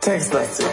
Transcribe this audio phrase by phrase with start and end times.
[0.00, 0.66] Textlastig.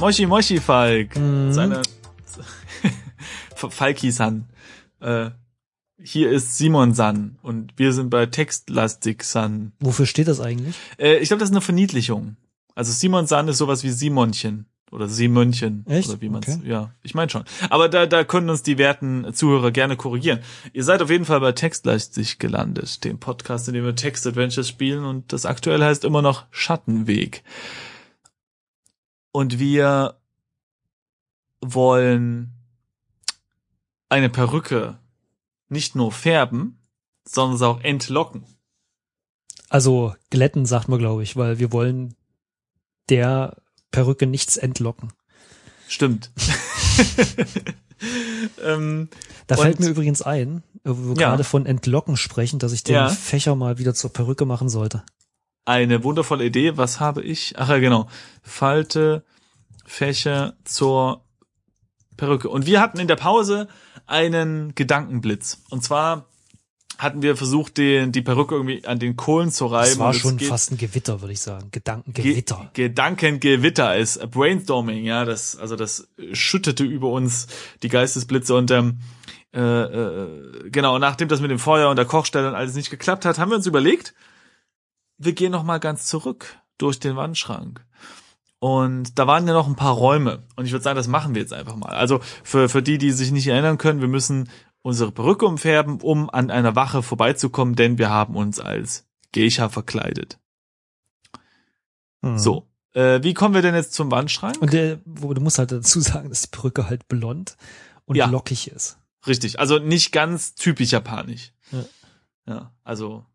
[0.00, 1.14] Moshi Moshi Falk.
[1.14, 1.82] Seine
[3.56, 4.44] Falki-san.
[5.00, 5.30] Äh,
[6.16, 9.72] hier ist Simon-san und wir sind bei Textlastig-san.
[9.80, 10.74] Wofür steht das eigentlich?
[10.98, 12.36] Äh, ich glaube, das ist eine Verniedlichung.
[12.74, 16.08] Also Simon-san ist sowas wie Simonchen oder Simönchen Echt?
[16.08, 16.48] oder wie man's.
[16.48, 16.66] Okay.
[16.66, 17.44] Ja, ich meine schon.
[17.68, 20.38] Aber da da können uns die werten Zuhörer gerne korrigieren.
[20.72, 24.70] Ihr seid auf jeden Fall bei Textlastig gelandet, dem Podcast, in dem wir Text Adventures
[24.70, 27.44] spielen und das aktuell heißt immer noch Schattenweg.
[29.32, 30.14] Und wir
[31.60, 32.54] wollen
[34.08, 34.98] eine Perücke
[35.68, 36.78] nicht nur färben,
[37.28, 38.44] sondern auch entlocken.
[39.68, 42.14] Also glätten, sagt man, glaube ich, weil wir wollen
[43.08, 43.56] der
[43.90, 45.12] Perücke nichts entlocken.
[45.88, 46.30] Stimmt.
[48.64, 49.08] ähm,
[49.46, 51.30] Da fällt mir übrigens ein, wo wir Ja.
[51.30, 53.08] gerade von Entlocken sprechen, dass ich den Ja.
[53.08, 55.02] Fächer mal wieder zur Perücke machen sollte.
[55.68, 56.76] eine wundervolle Idee.
[56.76, 57.54] Was habe ich?
[57.58, 58.08] Ach ja, genau.
[58.40, 59.24] Falte
[59.84, 61.24] Fächer zur
[62.16, 62.48] Perücke.
[62.48, 63.66] Und wir hatten in der Pause
[64.06, 65.62] einen Gedankenblitz.
[65.70, 66.26] Und zwar
[66.98, 69.90] hatten wir versucht, den, die Perücke irgendwie an den Kohlen zu reiben.
[69.90, 71.70] Das war schon geht- fast ein Gewitter, würde ich sagen.
[71.70, 72.70] Ge Gedankengewitter.
[72.72, 77.48] Gedankengewitter ist Brainstorming, ja, das also das schüttete über uns
[77.82, 79.00] die Geistesblitze und ähm,
[79.52, 83.24] äh, äh, genau, nachdem das mit dem Feuer und der Kochstelle und alles nicht geklappt
[83.24, 84.14] hat, haben wir uns überlegt,
[85.18, 87.84] wir gehen noch mal ganz zurück durch den Wandschrank.
[88.58, 90.44] Und da waren ja noch ein paar Räume.
[90.56, 91.90] Und ich würde sagen, das machen wir jetzt einfach mal.
[91.90, 94.48] Also für, für die, die sich nicht erinnern können, wir müssen
[94.82, 100.38] unsere Perücke umfärben, um an einer Wache vorbeizukommen, denn wir haben uns als Geisha verkleidet.
[102.22, 102.38] Mhm.
[102.38, 102.66] So.
[102.92, 104.56] Äh, wie kommen wir denn jetzt zum Wandschrank?
[104.62, 107.56] Und der, wo du musst halt dazu sagen, dass die Perücke halt blond
[108.06, 108.26] und Ja.
[108.26, 108.98] lockig ist.
[109.26, 109.58] Richtig.
[109.60, 111.52] Also nicht ganz typisch japanisch.
[111.72, 111.84] Ja.
[112.48, 113.26] Ja, also,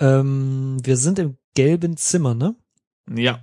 [0.00, 2.56] Ähm, wir sind im gelben Zimmer, ne?
[3.10, 3.40] Ja.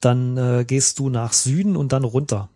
[0.00, 2.50] Dann äh, gehst du nach Süden und dann runter.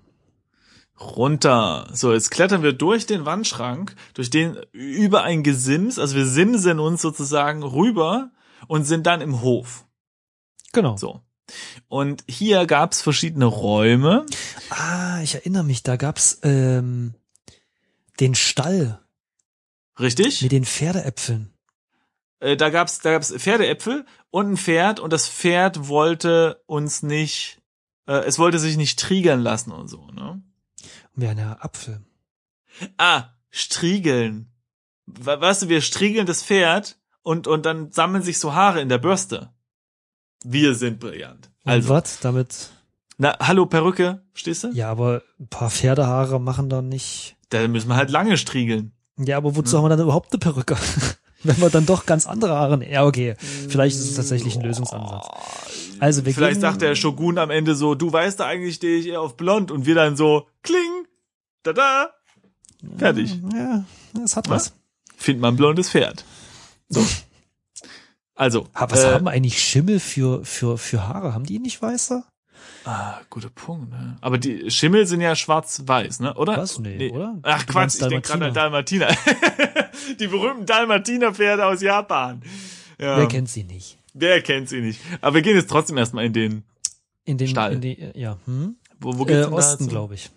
[1.01, 1.89] Runter.
[1.93, 6.79] So, jetzt klettern wir durch den Wandschrank, durch den über ein Gesims, also wir simsen
[6.79, 8.31] uns sozusagen rüber
[8.69, 9.87] und sind dann im Hof.
[10.73, 10.97] Genau.
[10.97, 11.23] So.
[11.89, 14.27] Und hier gab's verschiedene Räume.
[14.69, 17.15] Ah, ich erinnere mich, da gab's ähm,
[18.21, 19.01] den Stall
[19.99, 20.43] Richtig?
[20.43, 21.50] mit den Pferdeäpfeln.
[22.41, 27.61] Äh, da gab's, da gab's Pferdeäpfel und ein Pferd und das Pferd wollte uns nicht,
[28.07, 30.43] äh, es wollte sich nicht triegern lassen und so, ne?
[31.15, 32.01] Und wir eine Apfel.
[32.99, 34.51] Ah, striegeln.
[35.07, 38.89] We- Weißt du, wir striegeln das Pferd und, und dann sammeln sich so Haare in
[38.89, 39.53] der Bürste.
[40.45, 41.51] Wir sind brillant.
[41.65, 42.21] Und Also, was?
[42.21, 42.71] Damit.
[43.19, 44.69] na, hallo Perücke, stehst du?
[44.73, 47.37] Ja, aber ein paar Pferdehaare machen dann nicht.
[47.51, 48.93] Da müssen wir halt lange striegeln.
[49.19, 49.79] Ja, aber wozu Ne?
[49.79, 50.77] haben wir dann überhaupt eine Perücke?
[51.43, 52.87] Wenn wir dann doch ganz andere Haare.
[52.89, 53.35] Ja, okay.
[53.41, 55.27] Vielleicht ist es tatsächlich ein Lösungsansatz.
[55.99, 59.07] Also wir Vielleicht gehen, sagt der Shogun am Ende so, du weißt, eigentlich stehe ich
[59.07, 61.07] eher auf blond und wir dann so, kling,
[61.63, 62.11] da da,
[62.99, 63.39] fertig.
[63.55, 63.85] Ja,
[64.25, 64.55] es hat Ja.
[64.55, 64.73] was.
[65.17, 66.25] Find mal ein blondes Pferd.
[66.89, 67.07] So.
[68.35, 71.35] Also, was äh, haben eigentlich Schimmel für, für, für Haare?
[71.35, 72.25] Haben die nicht weiße?
[72.85, 73.91] Ah, guter Punkt.
[73.91, 74.17] Ne?
[74.21, 76.35] Aber die Schimmel sind ja schwarz-weiß, ne?
[76.35, 76.57] Oder?
[76.57, 76.79] Was?
[76.79, 77.39] Nee, oder?
[77.43, 79.09] Ach Du Quatsch, ich denke gerade an Dalmatiner.
[80.19, 82.43] die berühmten Dalmatiner-Pferde aus Japan.
[82.99, 83.19] Ja.
[83.19, 83.99] Wer kennt sie nicht?
[84.15, 85.01] Wer kennt sie nicht?
[85.21, 86.65] Aber wir gehen jetzt trotzdem erstmal in den.
[87.25, 87.75] In den, Stall.
[87.75, 88.77] in die, ja, hm?
[88.99, 90.31] Wo, wo geht's äh, Osten, glaube ich.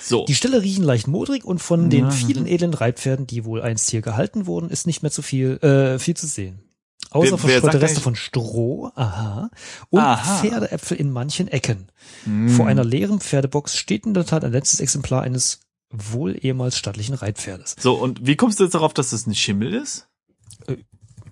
[0.00, 0.24] So.
[0.24, 4.00] Die Ställe riechen leicht modrig und von den vielen edlen Reitpferden, die wohl einst hier
[4.00, 6.62] gehalten wurden, ist nicht mehr zu viel, äh, viel zu sehen.
[7.10, 9.50] Außer verstreute Reste von Stroh, aha,
[9.90, 10.40] und Aha.
[10.42, 11.88] Pferdeäpfel in manchen Ecken.
[12.24, 12.48] Hm.
[12.50, 15.60] Vor einer leeren Pferdebox steht in der Tat ein letztes Exemplar eines
[15.90, 17.74] wohl ehemals stattlichen Reitpferdes.
[17.80, 20.06] So, und wie kommst du jetzt darauf, dass das ein Schimmel ist?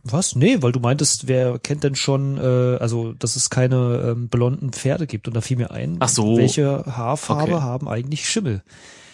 [0.05, 0.35] Was?
[0.37, 4.73] Nee, weil du meintest, wer kennt denn schon, äh, also dass es keine ähm, blonden
[4.73, 6.37] Pferde gibt und da fiel mir ein, Ach so.
[6.39, 7.63] welche Haarfarbe Okay.
[7.63, 8.63] haben eigentlich Schimmel?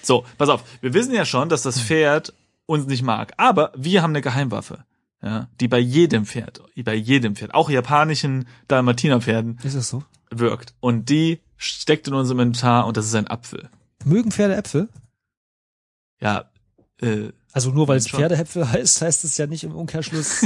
[0.03, 0.63] So, pass auf.
[0.81, 1.73] Wir wissen ja schon, dass Hm.
[1.73, 2.33] das Pferd
[2.67, 3.33] uns nicht mag.
[3.37, 4.85] Aber wir haben eine Geheimwaffe.
[5.25, 10.05] Ja, die bei jedem Pferd, bei jedem Pferd, auch japanischen Dalmatinerpferden Ist das so?
[10.31, 10.75] wirkt.
[10.81, 13.71] Und die steckt in unserem Inventar und das ist ein Apfel.
[14.05, 14.91] Mögen Pferde Äpfel?
[16.21, 16.51] Ja,
[17.01, 18.21] äh, Also nur weil es Schon.
[18.21, 20.45] Pferdeäpfel heißt, heißt es ja nicht im Umkehrschluss.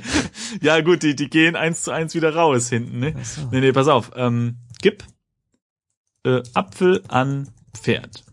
[0.60, 3.14] ja gut, die, die gehen eins zu eins wieder raus hinten, ne?
[3.22, 3.42] So.
[3.52, 4.10] Nee, nee, pass auf.
[4.16, 5.04] Ähm, gib
[6.24, 8.24] äh, Apfel an Pferd.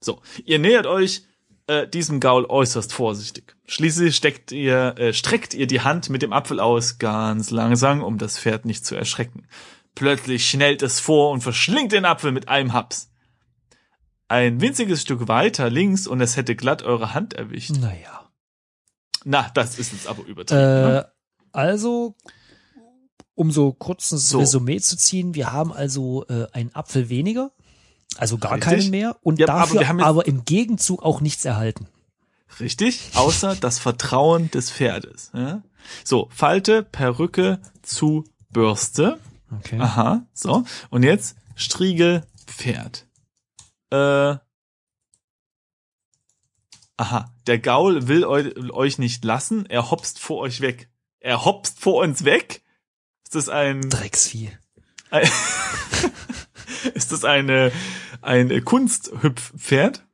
[0.00, 1.24] So, ihr nähert euch
[1.66, 3.56] äh, diesem Gaul äußerst vorsichtig.
[3.66, 8.18] Schließlich steckt ihr, äh, streckt ihr die Hand mit dem Apfel aus, ganz langsam, um
[8.18, 9.46] das Pferd nicht zu erschrecken.
[9.94, 13.10] Plötzlich schnellt es vor und verschlingt den Apfel mit einem Haps.
[14.28, 17.72] Ein winziges Stück weiter links und es hätte glatt eure Hand erwischt.
[17.78, 18.30] Naja.
[19.24, 20.60] Na, das ist jetzt aber übertrieben.
[20.62, 21.06] ne?
[21.06, 21.10] Äh,
[21.52, 22.16] also,
[23.34, 24.40] um so kurz ein So.
[24.40, 27.52] Resümee zu ziehen, wir haben also äh, einen Apfel weniger,
[28.18, 28.70] also gar Richtig.
[28.70, 31.86] keinen mehr und Ja, aber dafür wir haben aber, im Gegenzug auch nichts erhalten.
[32.60, 35.30] Richtig, außer das Vertrauen des Pferdes.
[35.34, 35.62] Ja?
[36.04, 39.18] So, Falte, Perücke zu Bürste.
[39.58, 39.78] Okay.
[39.78, 40.64] Aha, so.
[40.90, 43.06] Und jetzt Striegel, Pferd.
[43.90, 44.36] Äh.
[46.96, 50.88] Aha, der Gaul will eu euch nicht lassen, er hopst vor euch weg.
[51.20, 52.62] Er hopst vor uns weg?
[53.24, 54.50] Ist das ein, Drecksvieh.
[55.10, 55.28] ein
[56.94, 57.72] ist das eine,
[58.20, 60.04] ein Kunsthüpfpferd?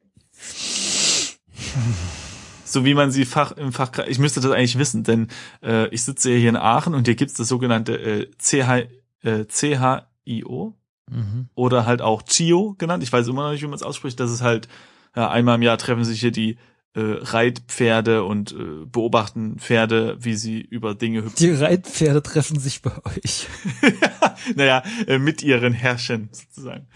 [2.64, 5.28] So wie man sie Fach, im Fach, ich müsste das eigentlich wissen, denn
[5.62, 8.88] äh, ich sitze ja hier in Aachen und hier gibt's das sogenannte äh, CH,
[9.22, 10.74] äh, CHIO
[11.10, 11.48] Mhm.
[11.54, 13.02] oder halt auch CHIO genannt.
[13.02, 14.20] Ich weiß immer noch nicht, wie man es ausspricht.
[14.20, 14.68] Das ist halt,
[15.16, 16.58] ja, einmal im Jahr treffen sich hier die
[16.94, 21.36] äh, Reitpferde und äh, beobachten Pferde, wie sie über Dinge hüpfen.
[21.38, 23.46] Die Reitpferde treffen sich bei euch.
[24.56, 26.86] naja, äh, mit ihren Herrchen sozusagen.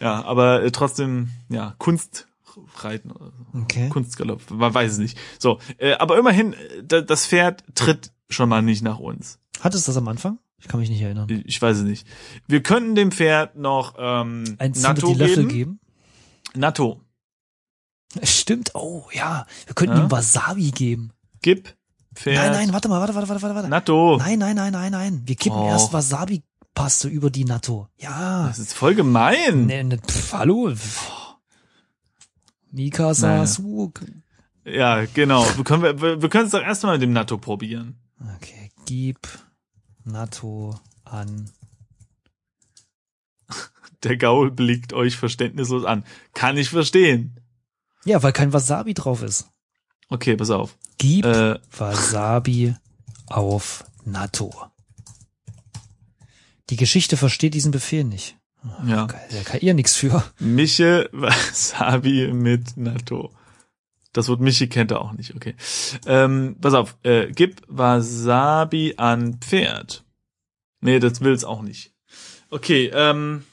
[0.00, 3.60] Ja, aber äh, trotzdem, ja, Kunstreiten oder so.
[3.62, 3.88] Okay.
[3.88, 5.18] Kunstgalopp, man weiß es nicht.
[5.38, 9.38] So, äh, aber immerhin, äh, da- das Pferd tritt schon mal nicht nach uns.
[9.60, 10.38] Hat es das am Anfang?
[10.58, 11.28] Ich kann mich nicht erinnern.
[11.46, 12.06] Ich weiß es nicht.
[12.48, 15.48] Wir könnten dem Pferd noch ähm, Ein Natto die Löffel geben.
[15.48, 15.80] geben?
[16.54, 17.00] Natto.
[18.22, 18.70] Stimmt.
[18.74, 19.46] Oh, ja.
[19.66, 20.04] Wir könnten Ja?
[20.04, 21.10] ihm Wasabi geben.
[21.42, 21.74] Gib
[22.14, 22.36] Pferd.
[22.36, 23.68] Nein, nein, warte mal, warte, warte, warte, warte, warte.
[23.68, 24.16] Natto.
[24.16, 25.22] Nein, nein, nein, nein, nein.
[25.26, 25.68] Wir kippen Oh.
[25.68, 25.92] erst
[26.76, 27.88] Wasabi-Paste über die Natto.
[27.98, 28.46] Ja.
[28.46, 29.66] Das ist voll gemein.
[29.66, 30.72] Ne, ne, pf, hallo.
[32.70, 33.46] Mikasa Naja.
[33.46, 33.92] Su.
[34.64, 35.44] Ja, genau.
[35.56, 37.98] Wir können, wir, wir wir können es doch erstmal mit dem Natto probieren.
[38.36, 39.18] Okay, gib
[40.04, 41.50] Natto an.
[44.02, 46.04] Der Gaul blickt euch verständnislos an.
[46.34, 47.40] Kann ich verstehen.
[48.04, 49.48] Ja, weil kein Wasabi drauf ist.
[50.08, 50.76] Okay, pass auf.
[50.98, 52.74] Gib Äh, Wasabi
[53.26, 54.52] auf Natto.
[56.70, 58.36] Die Geschichte versteht diesen Befehl nicht.
[58.86, 59.06] ja.
[59.06, 60.24] Geil, Da kann ihr nichts für.
[60.38, 63.32] Mische Wasabi mit Natto.
[64.12, 65.54] Das Wort Michi kennt er auch nicht, okay.
[66.06, 70.04] Ähm, pass auf, äh, gib Wasabi an Pferd.
[70.80, 71.92] Nee, das will's auch nicht.
[72.48, 73.44] Okay, ähm,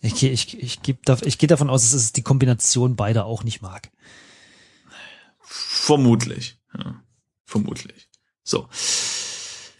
[0.00, 3.62] Ich, ich, ich, geb ich gehe davon aus, dass es die Kombination beider auch nicht
[3.62, 3.90] mag.
[5.40, 6.58] vermutlich.
[6.76, 7.00] Ja,
[7.44, 8.08] vermutlich.
[8.42, 8.68] So.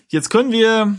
[0.08, 0.96] Jetzt können wir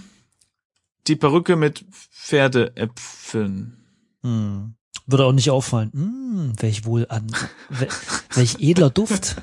[1.09, 3.77] die Perücke mit Pferdeäpfeln.
[4.21, 4.75] Hm.
[5.05, 5.91] Würde auch nicht auffallen.
[5.91, 7.27] Hm, welch wohl an,
[7.69, 7.89] wel,
[8.35, 9.37] welch edler Duft.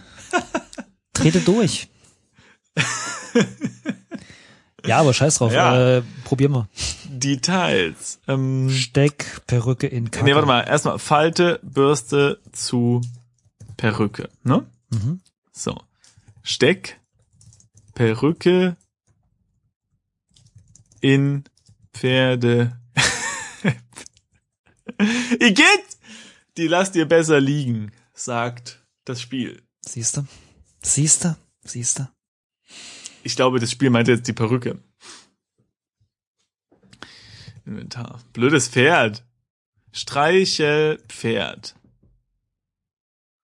[1.12, 1.88] Trete durch.
[4.86, 5.52] Ja, aber scheiß drauf.
[5.52, 5.96] Ja.
[5.98, 6.68] Äh, probier mal.
[7.08, 8.20] Details.
[8.28, 10.24] Ähm, Steck Perücke in Kacke.
[10.24, 10.60] nee, warte mal.
[10.62, 13.00] Erstmal Falte, Bürste zu
[13.76, 14.28] Perücke.
[14.44, 14.64] Ne?
[14.90, 15.20] Mhm.
[15.52, 15.76] So.
[16.42, 17.00] Steck,
[17.94, 18.76] Perücke
[21.00, 21.44] in
[21.96, 22.78] Pferde.
[25.40, 25.86] Igitt!
[26.58, 29.62] Die lasst ihr besser liegen, sagt das Spiel.
[29.80, 30.26] Siehste?
[30.82, 31.36] Siehste?
[31.64, 32.10] Siehste?
[33.22, 34.78] Ich glaube, das Spiel meinte jetzt die Perücke.
[37.64, 38.20] Inventar.
[38.32, 39.24] Blödes Pferd.
[39.92, 41.74] Streichel Pferd.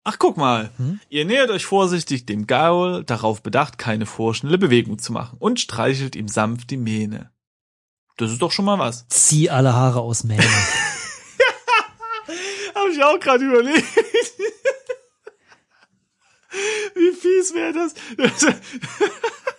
[0.04, 0.72] Ach, guck mal.
[0.78, 1.00] Hm?
[1.10, 6.16] Ihr nähert euch vorsichtig dem Gaul, darauf bedacht, keine vorschnelle Bewegung zu machen, und streichelt
[6.16, 7.32] ihm sanft die Mähne.
[8.22, 9.08] Das ist doch schon mal was.
[9.08, 10.44] Zieh alle Haare aus Mähne.
[12.76, 13.84] Hab ich auch gerade überlegt.
[16.94, 17.96] Wie fies wäre das?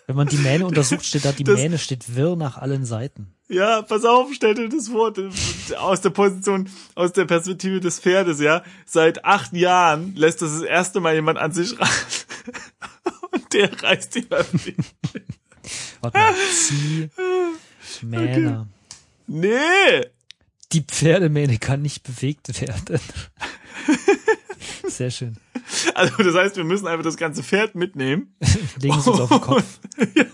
[0.06, 3.34] Wenn man die Mähne untersucht, steht da, die Das- Mähne steht wirr nach allen Seiten.
[3.48, 5.12] Ja, pass auf, stell dir das vor,
[5.78, 8.62] aus der Position, aus der Perspektive des Pferdes, ja.
[8.86, 11.88] Seit acht Jahren lässt das das erste Mal jemand an sich ran.
[13.32, 14.30] Und der reißt die.
[14.30, 16.34] Warte mal.
[16.52, 17.10] Zieh
[18.02, 18.68] Mähne.
[19.26, 20.06] Nee!
[20.72, 23.00] Die Pferdemähne kann nicht bewegt werden.
[24.88, 25.36] Sehr schön.
[25.94, 28.34] Also, das heißt, wir müssen einfach das ganze Pferd mitnehmen.
[28.80, 29.80] Legen Sie es auf den Kopf.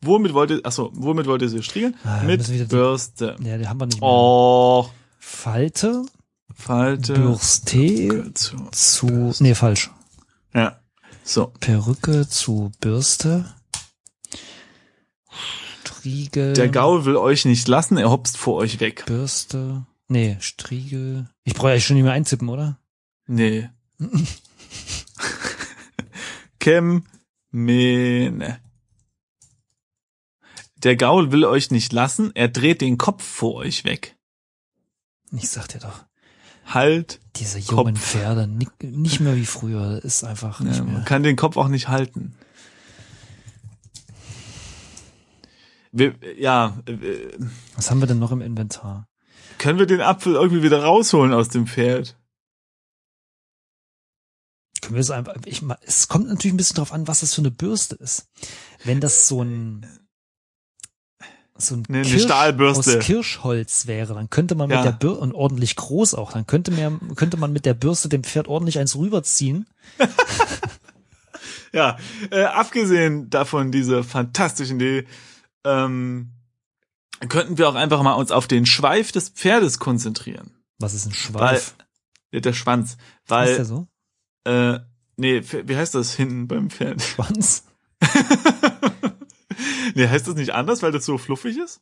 [0.02, 1.96] Womit wollt ihr, achso, womit wollt ihr sie striegeln?
[2.04, 3.36] Ah, Mit Bürste.
[3.42, 4.08] Ja, die haben wir nicht mehr.
[4.08, 6.04] Oh, Falte,
[6.56, 7.14] Falte.
[7.14, 9.90] Bürste Zu, zu, nee, falsch.
[10.54, 10.80] ja.
[11.22, 11.48] So.
[11.60, 13.52] Perücke zu Bürste.
[15.80, 16.52] Striegel.
[16.52, 19.04] Der Gaul will euch nicht lassen, er hopst vor euch weg.
[19.06, 19.84] Bürste.
[20.08, 21.28] Nee, Striegel.
[21.42, 22.78] Ich brauche ja schon nicht mehr einzippen, oder?
[23.26, 23.68] Nee.
[26.60, 27.04] Kem,
[27.50, 28.60] Mähne.
[30.76, 34.16] Der Gaul will euch nicht lassen, er dreht den Kopf vor euch weg.
[35.32, 36.04] Ich sag dir doch,
[36.66, 37.20] Halt.
[37.36, 38.04] diese jungen Kopf.
[38.04, 40.94] Pferde, ni- nicht mehr wie früher, ist einfach nicht Ja, mehr.
[40.94, 42.34] man kann den Kopf auch nicht halten.
[45.92, 47.28] Wir, ja, äh,
[47.74, 49.08] Was haben wir denn noch im Inventar?
[49.58, 52.14] können wir den Apfel irgendwie wieder rausholen aus dem Pferd?
[54.82, 57.40] Können wir es einfach, ich, es kommt natürlich ein bisschen drauf an, was das für
[57.40, 58.28] eine Bürste ist.
[58.84, 59.86] Wenn das so ein,
[61.58, 62.98] so ein Ne, eine Stahlbürste.
[62.98, 64.76] aus Kirschholz wäre, dann könnte man Ja.
[64.78, 68.08] mit der Bürste, und ordentlich groß auch, dann könnte man, könnte man mit der Bürste
[68.08, 69.66] dem Pferd ordentlich eins rüberziehen.
[71.72, 71.98] Ja,
[72.30, 75.06] äh, abgesehen davon, diese fantastischen Idee,
[75.64, 76.30] ähm,
[77.28, 80.52] könnten wir auch einfach mal uns auf den Schweif des Pferdes konzentrieren.
[80.78, 81.74] Was ist ein Weil, Schweif?
[82.32, 82.92] ja, der Schwanz.
[82.92, 82.98] ist
[83.30, 83.86] der Weil, so?
[84.44, 84.78] äh,
[85.16, 87.02] nee, wie heißt das hinten beim Pferd?
[87.02, 87.64] Schwanz?
[89.96, 91.80] nee, heißt das nicht anders, weil das so fluffig ist?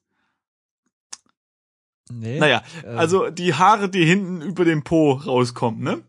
[2.10, 2.38] Nee.
[2.38, 6.02] Naja, ähm, also die Haare, die hinten über dem Po rauskommen, ne?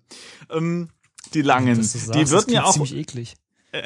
[0.50, 0.90] Ähm,
[1.34, 3.36] die langen, sagst, die würden ja auch, ziemlich eklig.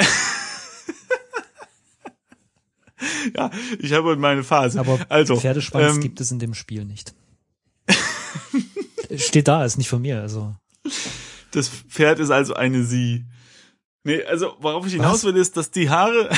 [3.35, 4.79] ja, ich habe meine Phase.
[4.79, 7.13] Aber also, Pferdeschwanz ähm, gibt es in dem Spiel nicht.
[9.15, 10.55] Steht da, ist nicht von mir, also.
[11.51, 13.25] Das Pferd ist also eine Sie.
[14.03, 15.23] Nee, also worauf ich hinaus Was?
[15.25, 16.29] will, ist, dass die Haare,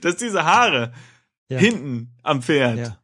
[0.00, 0.92] dass diese Haare
[1.48, 1.58] Ja.
[1.58, 2.98] hinten am Pferd Ja.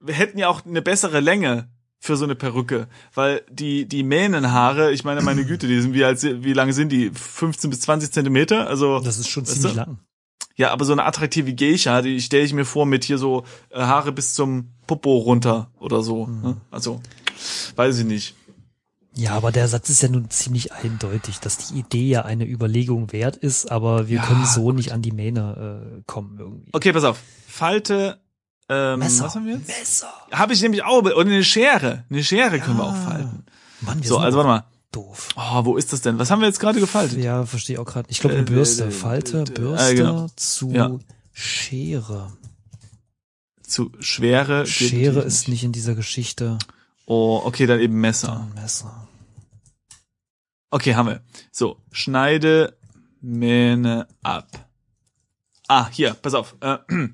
[0.00, 1.68] wir hätten ja auch eine bessere Länge
[2.00, 6.04] für so eine Perücke, weil die die Mähnenhaare, ich meine, meine Güte, die sind wie
[6.04, 7.10] als wie lang sind die?
[7.10, 9.76] 15 bis 20 Zentimeter, also Das ist schon ziemlich du?
[9.78, 9.98] lang.
[10.54, 13.80] ja, aber so eine attraktive Geisha, die stelle ich mir vor mit hier so äh,
[13.80, 16.26] Haare bis zum Popo runter oder so.
[16.28, 16.42] Hm.
[16.42, 16.56] Ne?
[16.70, 17.00] Also
[17.74, 18.36] weiß ich nicht.
[19.18, 23.10] Ja, aber der Satz ist ja nun ziemlich eindeutig, dass die Idee ja eine Überlegung
[23.12, 26.70] wert ist, aber wir Ja, können so nicht an die Mähne äh, kommen irgendwie.
[26.72, 27.18] Okay, pass auf.
[27.48, 28.20] Falte.
[28.68, 29.24] Ähm, Messer.
[29.24, 29.66] Was haben wir jetzt?
[29.66, 30.08] Messer.
[30.30, 30.98] Habe ich nämlich auch.
[31.02, 32.04] Oder eine Schere.
[32.10, 32.90] Eine Schere können wir Ja.
[32.90, 33.44] auch falten.
[33.80, 34.64] Mann, wir So, sind also warte mal.
[34.92, 35.28] doof.
[35.36, 36.18] Oh, wo ist das denn?
[36.20, 37.18] Was haben wir jetzt gerade gefaltet?
[37.18, 38.08] Ja, verstehe ich auch gerade.
[38.10, 38.84] Ich glaube Äh, eine Bürste.
[38.84, 40.26] äh, äh, Falte, äh, Bürste äh, genau.
[40.36, 40.90] zu Ja.
[41.32, 42.32] Schere.
[43.62, 44.64] Zu Schwere.
[44.66, 46.58] Schere ist nicht in dieser Geschichte
[47.06, 48.46] Oh, okay, dann eben Messer.
[48.54, 49.07] ein Messer.
[50.70, 51.22] Okay, haben wir.
[51.50, 52.76] So, schneide
[53.20, 54.68] Mähne ab.
[55.66, 56.56] Ah, hier, pass auf.
[56.60, 56.78] Äh,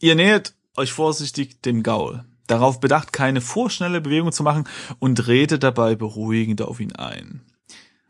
[0.00, 2.24] ihr nähert euch vorsichtig dem Gaul.
[2.46, 4.68] Darauf bedacht, keine vorschnelle Bewegung zu machen
[4.98, 7.42] und redet dabei beruhigend auf ihn ein.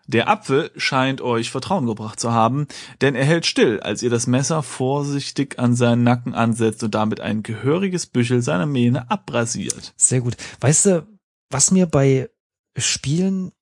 [0.06, 2.66] Der Apfel scheint euch Vertrauen gebracht zu haben,
[3.00, 7.20] denn er hält still, als ihr das Messer vorsichtig an seinen Nacken ansetzt und damit
[7.20, 9.94] ein gehöriges Büschel seiner Mähne abrasiert.
[9.96, 10.36] Sehr gut.
[10.60, 11.06] Weißt du,
[11.48, 12.28] was mir bei
[12.76, 13.52] Spielen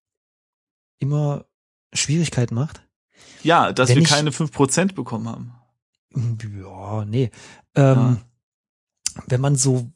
[0.98, 1.44] immer
[1.92, 2.82] Schwierigkeiten macht?
[3.42, 5.54] Ja, dass Wenn wir ich- keine 5% bekommen haben.
[6.14, 7.30] Ja, nee.
[7.74, 8.18] Ähm,
[9.26, 9.90] Wenn man so,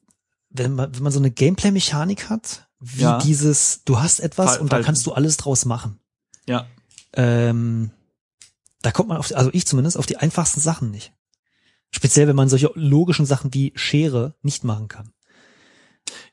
[0.51, 3.19] wenn man, wenn man so eine Gameplay-Mechanik hat, wie Ja.
[3.19, 5.99] dieses, du hast etwas Fal- und da kannst du alles draus machen.
[6.47, 6.67] Ja.
[7.15, 7.91] Ähm,
[8.83, 11.15] da kommt man auf, also ich zumindest, auf die einfachsten Sachen nicht.
[11.91, 15.13] Speziell, wenn man solche logischen Sachen wie Schere nicht machen kann.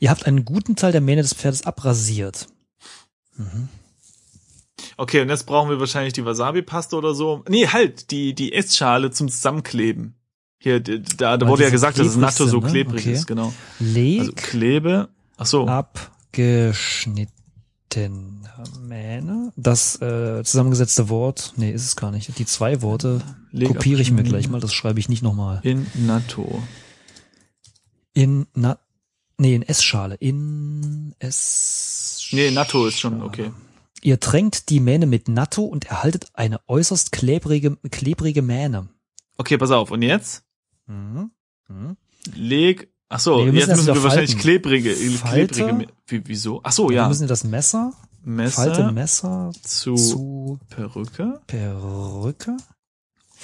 [0.00, 2.46] Ihr habt einen guten Teil der Mähne des Pferdes abrasiert.
[4.96, 7.44] Okay, und jetzt brauchen wir wahrscheinlich die Wasabi-Paste oder so.
[7.48, 10.14] Nee, halt, die, die Essschale zum Zusammenkleben.
[10.58, 12.68] Hier, da, da wurde ja gesagt, dass es Natto so ne?
[12.68, 13.12] klebrig Okay.
[13.12, 13.52] ist, genau.
[13.78, 15.08] Leg Also Klebe.
[15.36, 15.66] Ach so.
[15.66, 17.30] abgeschnittene
[18.80, 19.52] Mähne.
[19.56, 22.38] Das äh, zusammengesetzte Wort, nee, ist es gar nicht.
[22.38, 23.20] Die zwei Worte
[23.52, 25.60] Leg kopiere ich mir gleich mal, das schreibe ich nicht nochmal.
[25.62, 26.62] In Natto.
[28.14, 28.78] In, na,
[29.36, 30.14] nee, in Essschale.
[30.16, 32.28] In S.
[32.32, 33.50] Nee, Natto ist schon okay.
[34.02, 38.88] Ihr tränkt die Mähne mit Natto und erhaltet eine äußerst klebrige, klebrige Mähne.
[39.38, 39.90] Okay, pass auf.
[39.90, 40.44] Und jetzt?
[40.86, 41.30] Mhm.
[41.68, 41.96] Mhm.
[42.34, 42.92] Leg.
[43.08, 44.40] Ach so, Nee, wir jetzt müssen wir wahrscheinlich falten.
[44.42, 45.64] klebrige, Falte?
[45.64, 45.92] klebrige.
[46.08, 46.60] Wie, wieso?
[46.64, 47.08] Ach so, Wir ja.
[47.08, 47.92] müssen das Messer,
[48.24, 51.40] Messer Falte Messer zu, zu Perücke.
[51.46, 52.56] Perücke.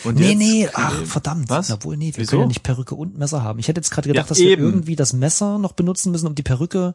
[0.04, 1.49] Und Nee, nee, ach, verdammt.
[1.49, 1.71] Was?
[1.71, 2.30] Obwohl, nee, wir Wieso?
[2.30, 3.59] können ja nicht Perücke und Messer haben.
[3.61, 4.62] Ich hätte jetzt gerade gedacht, Ja, dass wir eben.
[4.64, 6.94] irgendwie das Messer noch benutzen müssen, um die Perücke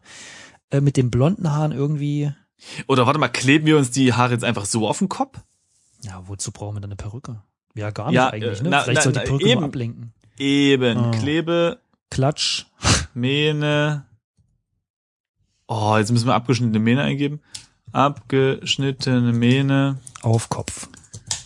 [0.69, 2.33] äh, mit den blonden Haaren irgendwie.
[2.87, 5.39] Oder warte mal, kleben wir uns die Haare jetzt einfach so auf den Kopf?
[6.01, 7.41] Ja, wozu brauchen wir denn eine Perücke?
[7.75, 8.69] Ja, gar nicht Ja, eigentlich, äh, ne?
[8.69, 9.59] na- Vielleicht na- soll die Perücke eben.
[9.59, 10.13] nur ablenken.
[10.37, 10.97] Eben.
[10.97, 11.11] Ah.
[11.11, 12.65] Klebe, Klatsch.
[13.13, 14.05] Mähne.
[15.67, 17.41] Oh, jetzt müssen wir abgeschnittene Mähne eingeben.
[17.91, 20.87] Abgeschnittene Mähne Auf Kopf.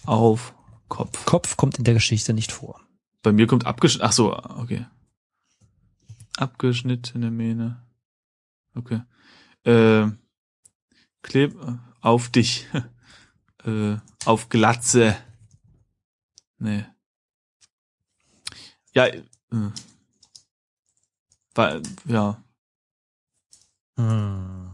[0.06, 0.54] auf
[0.90, 1.26] Kopf.
[1.26, 2.80] Kopf kommt in der Geschichte nicht vor.
[3.24, 4.06] Bei mir kommt abgeschnitten.
[4.08, 4.86] Ach so, okay.
[6.38, 7.82] Abgeschnittene Mähne.
[8.76, 9.02] Okay.
[9.64, 10.08] Äh,
[11.22, 11.56] kleb
[12.02, 12.68] auf dich.
[13.66, 15.16] äh, auf Glatze.
[16.58, 16.86] Nee.
[18.94, 19.22] Ja, äh,
[21.56, 22.44] war, ja.
[23.98, 24.72] Hm.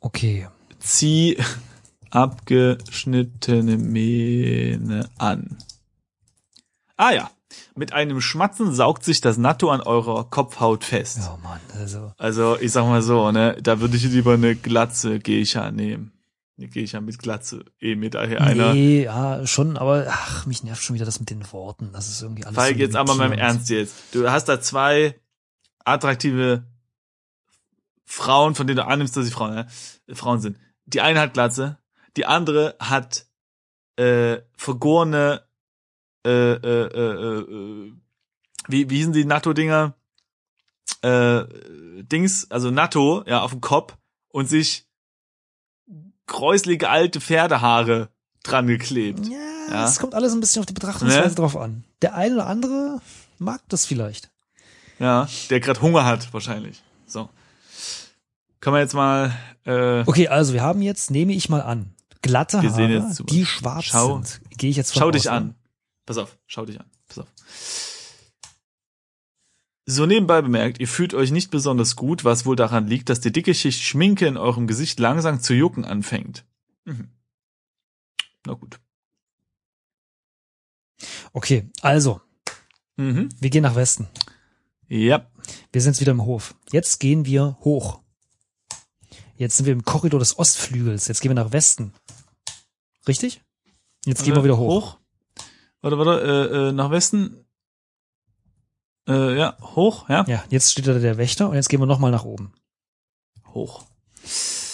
[0.00, 0.48] Okay.
[0.78, 1.36] Zieh
[2.10, 5.58] abgeschnittene Mähne an.
[6.96, 7.30] Ah ja.
[7.74, 11.18] Mit einem Schmatzen saugt sich das Natto an eurer Kopfhaut fest.
[11.18, 12.12] Ja, Mann, also.
[12.18, 16.12] Also ich sag mal so, ne, da würde ich lieber eine Glatze Geisha nehmen.
[16.58, 18.74] Eine Geisha mit Glatze, eh mit einer.
[18.74, 21.90] Nee, ja, schon, aber ach, mich nervt schon wieder das mit den Worten.
[21.92, 22.56] Das ist irgendwie alles.
[22.56, 23.56] Falk, so jetzt aber mal im limitierend.
[23.56, 23.94] Ernst jetzt.
[24.12, 25.18] Du hast da zwei
[25.84, 26.64] attraktive
[28.04, 29.66] Frauen, von denen du annimmst, dass sie Frauen, ne?
[30.12, 30.58] Frauen sind.
[30.84, 31.78] Die eine hat Glatze,
[32.16, 33.26] die andere hat
[33.96, 35.42] äh, vergorene
[36.26, 37.92] äh, äh, äh, äh,
[38.68, 39.94] wie, wie hießen die Natto-Dinger?
[41.02, 41.44] Äh,
[42.02, 43.96] Dings, also Natto, ja, auf dem Kopf
[44.28, 44.86] und sich
[46.26, 48.08] gräuslige alte Pferdehaare
[48.42, 49.26] dran geklebt.
[49.28, 49.36] Ja,
[49.74, 49.84] Ja.
[49.86, 51.34] es kommt alles ein bisschen auf die Betrachtungsweise Ne?
[51.34, 51.84] drauf an.
[52.02, 53.00] Der eine oder andere
[53.38, 54.30] mag das vielleicht.
[54.98, 56.82] Ja, der gerade Hunger hat, wahrscheinlich.
[57.06, 57.28] So.
[58.60, 62.60] Können wir jetzt mal, äh, Okay, also wir haben jetzt, nehme ich mal an, glatte
[62.62, 64.40] Wir Haare, die schwarz Schau- sind.
[64.58, 65.30] Gehe ich jetzt von schau aus, dich ne?
[65.32, 65.54] an.
[66.06, 66.90] Pass auf, schau dich an.
[67.08, 67.28] Pass auf.
[69.86, 73.32] So nebenbei bemerkt, ihr fühlt euch nicht besonders gut, was wohl daran liegt, dass die
[73.32, 76.44] dicke Schicht Schminke in eurem Gesicht langsam zu jucken anfängt.
[76.84, 77.08] Mhm.
[78.46, 78.78] Na gut.
[81.32, 82.20] Okay, also,
[82.96, 83.30] Mhm.
[83.40, 84.08] wir gehen nach Westen.
[84.88, 85.30] Ja.
[85.72, 86.54] Wir sind jetzt wieder im Hof.
[86.70, 88.02] Jetzt gehen wir hoch.
[89.36, 91.08] Jetzt sind wir im Korridor des Ostflügels.
[91.08, 91.94] Jetzt gehen wir nach Westen.
[93.08, 93.42] Richtig?
[94.04, 94.99] Jetzt gehen wir wieder hoch.
[95.82, 97.44] Warte, warte, äh, äh, nach Westen.
[99.08, 100.24] Äh, ja, hoch, ja.
[100.28, 102.52] Ja, jetzt steht da der Wächter und jetzt gehen wir nochmal nach oben.
[103.54, 103.84] Hoch.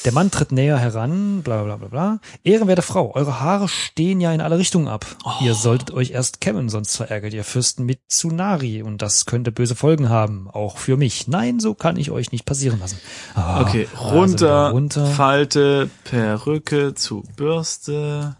[0.05, 2.21] Der Mann tritt näher heran, bla bla bla bla.
[2.45, 5.05] Ehrenwerte Frau, eure Haare stehen ja in alle Richtungen ab.
[5.41, 9.75] Ihr solltet euch erst kämmen, sonst verärgert ihr Fürsten mit Tsunari und das könnte böse
[9.75, 11.27] Folgen haben, auch für mich.
[11.27, 13.01] Nein, so kann ich euch nicht passieren lassen.
[13.35, 15.07] Ah, Okay, runter, runter.
[15.07, 18.37] Falte, Perücke zu Bürste.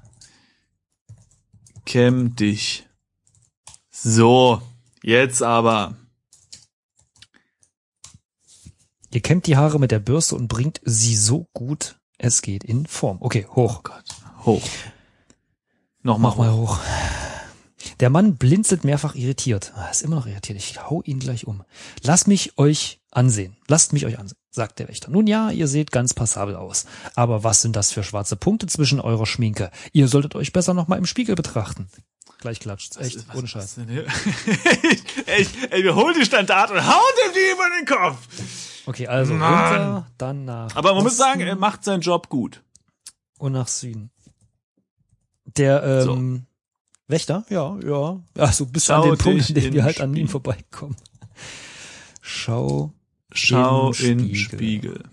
[1.87, 2.87] Kämm dich.
[3.91, 4.61] So,
[5.03, 5.97] jetzt aber.
[9.11, 12.87] Ihr kämmt die Haare mit der Bürste und bringt sie so gut es geht in
[12.87, 13.19] Form.
[13.21, 13.79] Okay, hoch.
[13.79, 14.05] Oh Gott,
[14.45, 14.63] hoch.
[16.03, 16.79] Nochmal Mach mal hoch.
[16.79, 16.85] hoch.
[18.01, 19.73] Der Mann blinzelt mehrfach irritiert.
[19.77, 20.59] Ah, ist immer noch irritiert.
[20.59, 21.63] Ich hau ihn gleich um.
[22.03, 23.57] Lasst mich euch ansehen.
[23.69, 25.11] Lasst mich euch ansehen, sagt der Wächter.
[25.11, 26.87] Nun ja, ihr seht ganz passabel aus.
[27.15, 29.71] Aber was sind das für schwarze Punkte zwischen eurer Schminke?
[29.93, 31.89] Ihr solltet euch besser nochmal im Spiegel betrachten.
[32.39, 32.97] Gleich klatscht's.
[32.99, 33.77] Echt, Was- ohne Scheiß.
[33.89, 34.07] hier?
[35.27, 38.19] ey, wir holen die Standard und hauen dem die über den Kopf.
[38.85, 39.53] Okay, also Mann.
[39.53, 42.63] runter, dann nach Aber man muss Osten sagen, er macht seinen Job gut.
[43.39, 44.11] und nach Süden.
[45.57, 46.47] Der ähm,
[47.09, 48.21] Wächter, ja, ja.
[48.37, 50.97] Ja, so bis an Schau den Punkt, an dem wir halt an ihm vorbeikommen.
[52.21, 52.93] Schau
[53.33, 54.59] Schau Im in Spiegel.
[54.59, 55.05] Spiegel.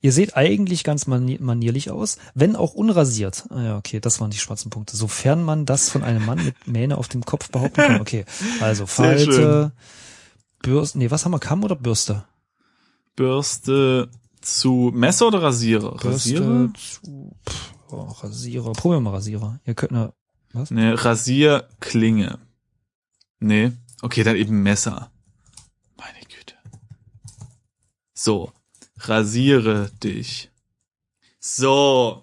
[0.00, 3.46] Ihr seht eigentlich ganz mani manierlich aus, wenn auch unrasiert.
[3.50, 4.96] Ah ja, okay, das waren die schwarzen Punkte.
[4.96, 8.00] Sofern man das von einem Mann mit Mähne auf dem Kopf behaupten kann.
[8.00, 8.24] Okay,
[8.60, 9.72] also Falte,
[10.60, 12.24] Bürste, nee, was haben wir, Kamm oder Bürste?
[13.14, 16.04] Bürste zu Messer oder Rasierer?
[16.04, 16.44] Rasierer?
[16.44, 18.72] Bürste zu, pff, oh, Rasierer.
[18.72, 19.60] Probieren wir mal Rasierer.
[19.64, 20.12] Ihr könnt, na,
[20.52, 20.70] was?
[20.70, 22.38] Ne, Rasierklinge.
[23.38, 23.72] Nee.
[24.02, 25.10] Okay, dann eben Messer.
[25.96, 26.54] Meine Güte.
[28.22, 28.52] So.
[28.98, 30.50] Rasiere dich.
[31.40, 32.22] So.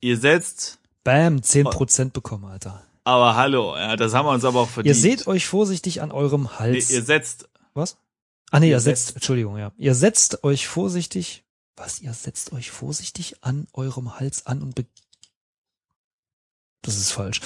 [0.00, 0.80] Ihr setzt.
[1.02, 2.84] Bam, 10% bekommen, Alter.
[3.04, 4.94] Aber hallo, ja, das haben wir uns aber auch verdient.
[4.94, 6.90] Ihr seht euch vorsichtig an eurem nee, Hals.
[6.90, 7.96] ihr setzt, Was?
[8.50, 9.72] Ah nee, ihr Ihr setzt, setzt- Entschuldigung, ja.
[9.78, 11.42] Ihr setzt euch vorsichtig,
[11.74, 14.84] was, ihr setzt euch vorsichtig an eurem Hals an und
[16.82, 17.40] das ist falsch.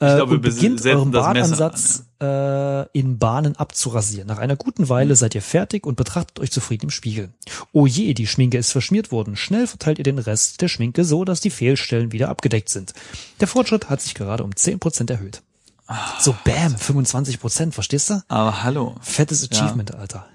[0.00, 4.26] Äh, glaube, und wir beginnt euren Bartansatz äh, in Bahnen abzurasieren.
[4.28, 4.88] Nach einer guten Hm.
[4.88, 7.30] Weile seid ihr fertig und betrachtet euch zufrieden im Spiegel.
[7.72, 9.36] Oh je, die Schminke ist verschmiert worden.
[9.36, 12.92] Schnell verteilt ihr den Rest der Schminke so, dass die Fehlstellen wieder abgedeckt sind.
[13.40, 15.42] Der Fortschritt hat sich gerade um 10% erhöht.
[15.86, 18.22] Ah, So, bam, 25%, verstehst du?
[18.28, 18.94] aber hallo.
[19.00, 19.60] Fettes Ja.
[19.60, 20.26] Achievement, Alter.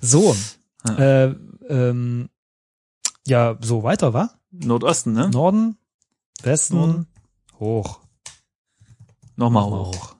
[0.00, 0.34] So,
[0.86, 0.96] Ja.
[1.26, 1.34] äh,
[1.68, 2.28] ähm,
[3.26, 4.30] ja, so weiter, wa?
[4.50, 5.28] Nordosten, ne?
[5.30, 5.76] Norden,
[6.42, 7.06] Westen, Norden.
[7.58, 8.00] Hoch.
[9.36, 10.16] Nochmal Nochmal hoch.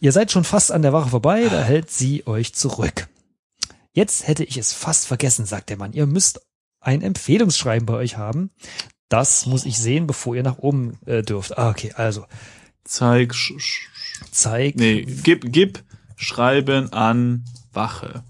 [0.00, 3.08] Ihr seid schon fast an der Wache vorbei, da hält sie euch zurück.
[3.92, 5.92] Jetzt hätte ich es fast vergessen, sagt der Mann.
[5.92, 6.40] Ihr müsst
[6.80, 8.50] ein Empfehlungsschreiben bei euch haben.
[9.08, 11.56] Das muss ich sehen, bevor ihr nach oben äh, dürft.
[11.56, 12.26] Ah, okay, also
[12.84, 13.88] Zeig, sch, sch,
[14.30, 14.76] zeig.
[14.76, 15.82] nee, gib, gib,
[16.16, 18.22] schreiben an Wache.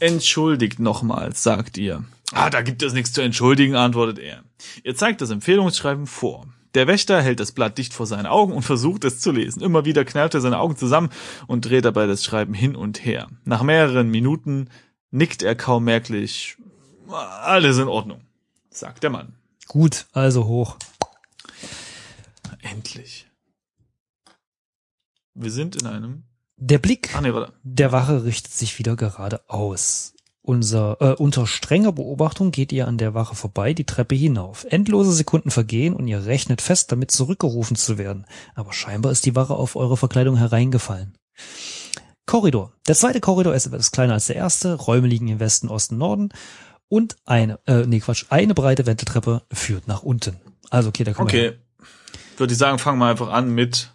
[0.00, 2.04] Entschuldigt nochmals, sagt ihr.
[2.32, 4.42] Ah, da gibt es nichts zu entschuldigen, antwortet er.
[4.84, 6.46] Ihr zeigt das Empfehlungsschreiben vor.
[6.76, 9.62] Der Wächter hält das Blatt dicht vor seine Augen und versucht es zu lesen.
[9.62, 11.08] Immer wieder kneift er seine Augen zusammen
[11.46, 13.28] und dreht dabei das Schreiben hin und her.
[13.46, 14.68] Nach mehreren Minuten
[15.10, 16.58] nickt er kaum merklich.
[17.08, 18.20] Alles in Ordnung,
[18.68, 19.36] sagt der Mann.
[19.68, 20.76] Gut, also hoch.
[22.60, 23.26] Endlich.
[25.32, 26.24] Wir sind in einem.
[26.58, 30.12] Der Blick Ah nee, der Wache richtet sich wieder geradeaus.
[30.46, 34.64] Unser, äh, unter strenger Beobachtung geht ihr an der Wache vorbei die Treppe hinauf.
[34.70, 38.26] Endlose Sekunden vergehen und ihr rechnet fest, damit zurückgerufen zu werden.
[38.54, 41.14] Aber scheinbar ist die Wache auf eure Verkleidung hereingefallen.
[42.26, 42.72] Korridor.
[42.86, 44.74] Der zweite Korridor ist etwas kleiner als der erste.
[44.74, 46.28] Räume liegen im Westen, Osten, Norden.
[46.86, 50.36] Und eine, äh, nee, Quatsch, eine breite Wendeltreppe führt nach unten.
[50.70, 51.54] Also, okay, da kann Okay.
[52.36, 53.90] Würde ich sagen, fangen wir einfach an mit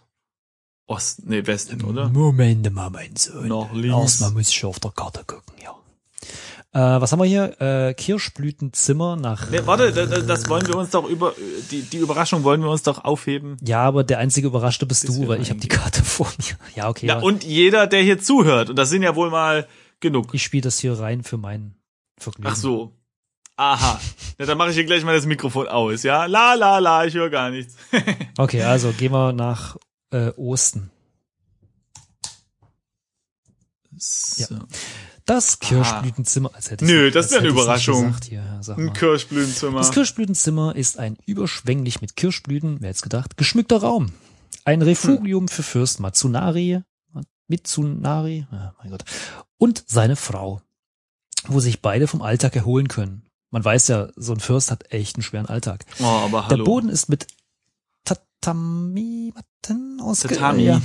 [0.85, 2.09] Osten, nee, Westen, oder?
[2.09, 3.47] Moment mal, mein Sohn.
[3.47, 3.95] Nach links.
[3.97, 5.73] Erstmal muss ich auf der Karte gucken, ja.
[6.73, 7.59] Äh, was haben wir hier?
[7.59, 9.49] Äh, Kirschblütenzimmer nach.
[9.49, 11.33] Nee, warte, da- da- das wollen wir uns doch über,
[11.69, 13.57] die, die Überraschung wollen wir uns doch aufheben.
[13.61, 16.55] Ja, aber der einzige Überraschte bist Bis du, weil ich habe die Karte vor mir.
[16.75, 17.07] Ja, okay.
[17.07, 19.67] Ja, und jeder, der hier zuhört, und das sind ja wohl mal
[19.99, 20.33] genug.
[20.33, 21.75] ich spiele das hier rein für mein
[22.17, 22.49] Vergnügen.
[22.51, 22.93] Ach so.
[23.57, 23.99] Aha.
[24.39, 26.25] Ja, dann mache ich hier gleich mal das Mikrofon aus, ja?
[26.25, 27.75] La, la, la, ich höre gar nichts.
[28.37, 29.75] Okay, also gehen wir nach
[30.11, 30.89] äh, Osten.
[33.97, 34.55] So.
[35.31, 36.51] Das Kirschblütenzimmer.
[36.53, 38.07] Als hätte Nö, das ist eine Überraschung.
[38.07, 38.43] Gesagt hier,
[38.75, 38.91] Ein.
[38.91, 39.77] Kirschblütenzimmer.
[39.77, 44.11] Das Kirschblütenzimmer ist ein überschwänglich mit Kirschblüten, wer hätte gedacht, geschmückter Raum.
[44.65, 46.81] Ein Refugium für Fürst Matsunari,
[47.47, 49.05] Mitsunari, ah, mein Gott,
[49.57, 50.61] und seine Frau,
[51.47, 53.25] wo sich beide vom Alltag erholen können.
[53.51, 55.85] Man weiß ja, so ein Fürst hat echt einen schweren Alltag.
[56.01, 56.65] oh, aber Der hallo.
[56.65, 57.27] Boden ist mit
[58.03, 60.63] Tatami-Matten ausge Tatami.
[60.63, 60.81] ja,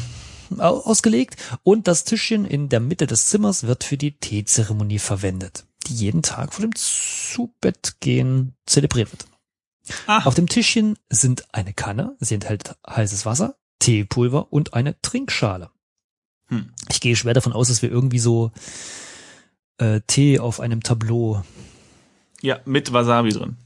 [0.58, 5.94] ausgelegt und das Tischchen in der Mitte des Zimmers wird für die Teezeremonie verwendet, die
[5.94, 9.26] jeden Tag vor dem Zubettgehen zelebriert wird.
[10.06, 10.24] Ah.
[10.24, 15.70] Auf dem Tischchen sind eine Kanne, sie enthält heißes Wasser, Teepulver und eine Trinkschale.
[16.48, 16.72] Hm.
[16.90, 18.52] Ich gehe schwer davon aus, dass wir irgendwie so
[19.78, 21.42] äh, Tee auf einem Tableau.
[22.40, 23.56] Ja, mit Wasabi drin.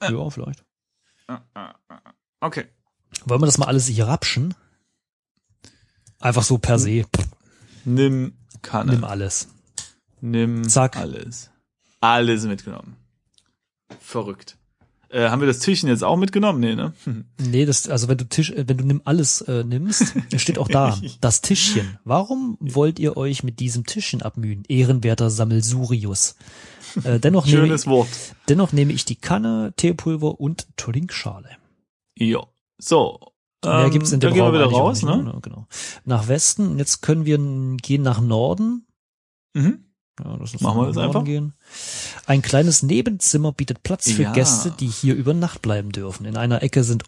[0.00, 0.64] Ja, vielleicht.
[1.28, 2.00] Ah, ah, ah.
[2.40, 2.66] Okay.
[3.24, 4.54] Wollen wir das mal alles hier rapschen?
[6.22, 7.04] Einfach so per se.
[7.84, 8.32] Nimm
[8.62, 8.92] Kanne.
[8.92, 9.48] nimm alles.
[10.20, 10.96] Nimm Zack.
[10.96, 11.50] alles.
[12.00, 12.96] Alles mitgenommen.
[14.00, 14.56] Verrückt.
[15.08, 16.58] Äh, haben wir das Tischchen jetzt auch mitgenommen?
[16.60, 16.94] Nee, ne?
[17.04, 17.26] Hm.
[17.38, 20.68] Nee, das, also wenn du Tisch, äh, wenn du nimm alles äh, nimmst, steht auch
[20.68, 21.98] da, das Tischchen.
[22.04, 26.36] Warum wollt ihr euch mit diesem Tischchen abmühen, ehrenwerter Sammelsurius?
[27.04, 28.08] Äh, dennoch, nehme, Schönes Wort.
[28.48, 31.50] dennoch nehme ich die Kanne, Teepulver und Trinkschale.
[32.16, 32.46] Jo.
[32.78, 33.31] So.
[33.64, 35.38] Mehr ähm, gibt's in dann dem gehen wir wieder raus, ne?
[35.42, 35.66] Genau.
[36.04, 36.78] Nach Westen.
[36.78, 37.38] Jetzt können wir
[37.78, 38.86] gehen nach Norden.
[39.54, 39.84] Mhm.
[40.22, 41.24] Ja, lass uns Machen wir das einfach?
[41.24, 41.54] Gehen.
[42.26, 44.32] Ein kleines Nebenzimmer bietet Platz für Ja.
[44.32, 46.26] Gäste, die hier über Nacht bleiben dürfen.
[46.26, 47.04] In einer Ecke sind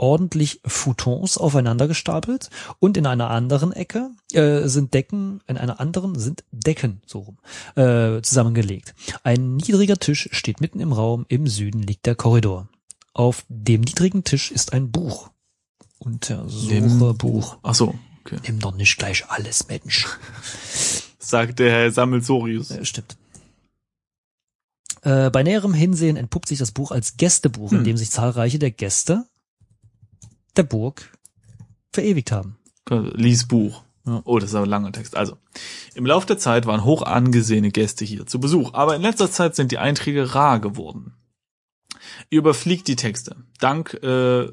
[0.00, 6.18] ordentlich Futons aufeinander gestapelt und in einer anderen Ecke äh, sind Decken, in einer anderen
[6.18, 7.38] sind Decken so rum
[7.76, 8.94] äh, zusammengelegt.
[9.24, 12.68] Ein niedriger Tisch steht mitten im Raum, im Süden liegt der Korridor.
[13.12, 15.30] Auf dem niedrigen Tisch ist ein Buch.
[16.00, 17.58] Untersuche Buch.
[17.62, 17.94] Ach so.
[18.24, 18.38] Okay.
[18.46, 20.06] Nimm doch nicht gleich alles, Mensch.
[21.18, 22.70] Sagt der Herr Sammelsorius.
[22.70, 23.16] Äh, stimmt.
[25.02, 27.84] Äh, bei näherem Hinsehen entpuppt sich das Buch als Gästebuch, in Hm.
[27.84, 29.26] dem sich zahlreiche der Gäste
[30.56, 31.16] der Burg
[31.92, 32.58] verewigt haben.
[32.88, 33.82] Lies Buch.
[34.06, 34.22] Ja.
[34.24, 35.16] Oh, das ist aber ein langer Text.
[35.16, 35.36] Also,
[35.94, 39.54] im Lauf der Zeit waren hoch angesehene Gäste hier zu Besuch, aber in letzter Zeit
[39.54, 41.14] sind die Einträge rar geworden.
[42.30, 43.36] Ihr überfliegt die Texte.
[43.58, 44.50] Dank äh,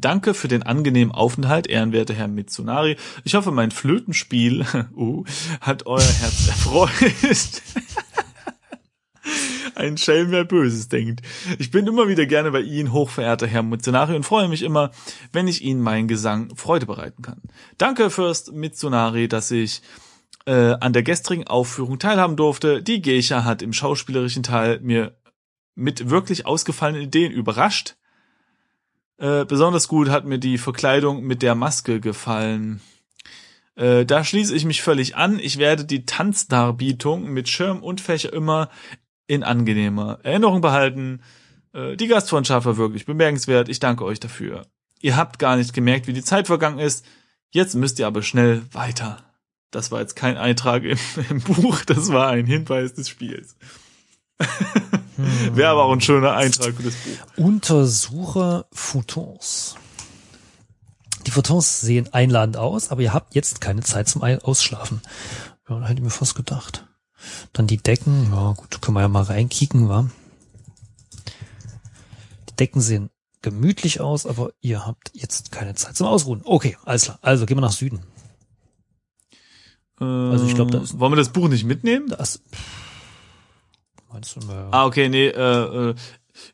[0.00, 2.96] Danke für den angenehmen Aufenthalt, ehrenwerter Herr Mitsunari.
[3.24, 4.64] Ich hoffe, mein Flötenspiel
[4.96, 5.24] uh,
[5.60, 6.90] hat euer Herz erfreut.
[9.74, 11.20] Ein Schelm, wer Böses denkt.
[11.58, 14.90] Ich bin immer wieder gerne bei Ihnen, hochverehrter Herr Mitsunari, und freue mich immer,
[15.32, 17.42] wenn ich Ihnen meinen Gesang Freude bereiten kann.
[17.76, 19.82] Danke, Fürst Mitsunari, dass ich
[20.46, 22.82] äh, an der gestrigen Aufführung teilhaben durfte.
[22.82, 25.14] Die Geisha hat im schauspielerischen Teil mir
[25.74, 27.96] mit wirklich ausgefallenen Ideen überrascht.
[29.18, 32.80] Äh, besonders gut hat mir die Verkleidung mit der Maske gefallen.
[33.74, 35.38] Äh, da schließe ich mich völlig an.
[35.38, 38.70] Ich werde die Tanzdarbietung mit Schirm und Fächer immer
[39.26, 41.20] in angenehmer Erinnerung behalten.
[41.72, 43.68] Äh, die Gastfreundschaft war wirklich bemerkenswert.
[43.68, 44.66] Ich danke euch dafür.
[45.00, 47.04] Ihr habt gar nicht gemerkt, wie die Zeit vergangen ist.
[47.50, 49.22] Jetzt müsst ihr aber schnell weiter.
[49.70, 50.98] Das war jetzt kein Eintrag im,
[51.30, 53.56] im Buch, das war ein Hinweis des Spiels.
[55.16, 57.44] Wäre aber auch ein schöner Eintrag für das Buch.
[57.44, 59.76] Untersuche Futons.
[61.26, 65.00] Die Futons sehen einladend aus, aber ihr habt jetzt keine Zeit zum Ausschlafen.
[65.68, 66.86] Ja, da hätte ich mir fast gedacht.
[67.52, 70.08] Dann die Decken, ja gut, können wir ja mal reinkicken, wa?
[72.50, 73.10] Die Decken sehen
[73.42, 76.42] gemütlich aus, aber ihr habt jetzt keine Zeit zum Ausruhen.
[76.44, 77.18] Okay, alles klar.
[77.22, 78.00] Also gehen wir nach Süden.
[79.98, 82.08] Also ich glaube, das wollen wir das Buch nicht mitnehmen?
[82.08, 82.42] Das,
[84.12, 85.94] meinst du, na, Ah, okay, nee, äh, äh,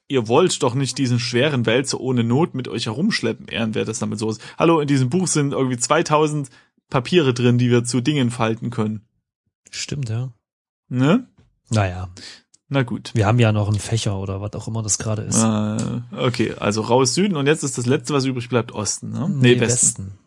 [0.08, 4.18] ihr wollt doch nicht diesen schweren Wälzer ohne Not mit euch herumschleppen, Ehrenwert das damit
[4.18, 4.40] so ist.
[4.58, 6.48] Hallo, in diesem Buch sind irgendwie 2000
[6.88, 9.02] Papiere drin, die wir zu Dingen falten können.
[9.70, 10.32] stimmt, ja.
[10.88, 11.26] Ne?
[11.70, 12.10] Naja,
[12.68, 13.12] Na gut.
[13.14, 15.42] wir haben ja noch einen Fächer oder was auch immer das gerade ist.
[15.42, 19.28] Äh, okay, also raus Süden und jetzt ist das letzte, was übrig bleibt, Osten, ne?
[19.30, 20.18] Nee, Westen.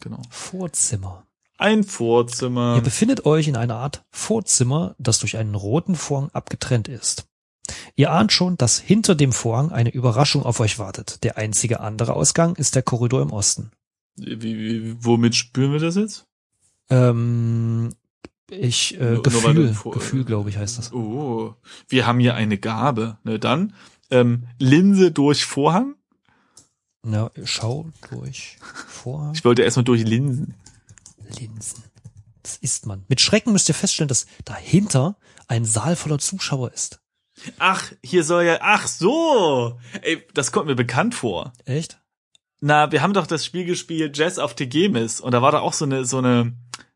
[0.00, 0.22] Genau.
[0.30, 1.26] Vorzimmer.
[1.60, 2.76] Ein Vorzimmer.
[2.76, 7.26] Ihr befindet euch in einer Art Vorzimmer, das durch einen roten Vorhang abgetrennt ist.
[7.96, 11.22] Ihr ahnt schon, dass hinter dem Vorhang eine Überraschung auf euch wartet.
[11.22, 13.70] Der einzige andere Ausgang ist der Korridor im Osten.
[14.16, 16.24] Wie, wie, womit spüren wir das jetzt?
[16.88, 17.90] Ähm,
[18.50, 20.92] ich, äh, Nur- nur Gefühl, vor- Gefühl, glaube ich, heißt das.
[20.94, 21.54] Oh,
[21.88, 23.18] wir haben hier eine Gabe.
[23.22, 23.74] Ne, dann
[24.10, 25.94] ähm, Linse durch Vorhang.
[27.02, 28.56] Na, schau durch
[28.88, 29.32] Vorhang.
[29.34, 30.54] Ich wollte erstmal durch Linsen.
[31.38, 31.84] Linsen.
[32.42, 33.04] Das ist man.
[33.08, 35.16] Mit Schrecken müsst ihr feststellen, dass dahinter
[35.46, 37.00] ein Saal voller Zuschauer ist.
[37.58, 38.58] Ach, hier soll ja.
[38.60, 39.78] Ach so.
[40.02, 41.52] Ey, das kommt mir bekannt vor.
[41.64, 42.00] Echt?
[42.60, 45.72] Na, wir haben doch das Spiel gespielt Jazz auf Tegemis und da war da auch
[45.72, 46.52] so eine so eine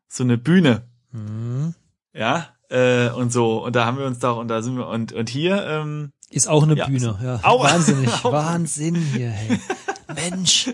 [0.08, 1.74] so eine Bühne, Hm.
[2.12, 5.12] ja, äh, und so und da haben wir uns doch und da sind wir und
[5.12, 7.40] und hier ähm, Ist auch eine Ja, Bühne, ja.
[7.42, 9.58] auch- Wahnsinnig, Wahnsinn hier, hey.
[10.14, 10.70] Mensch.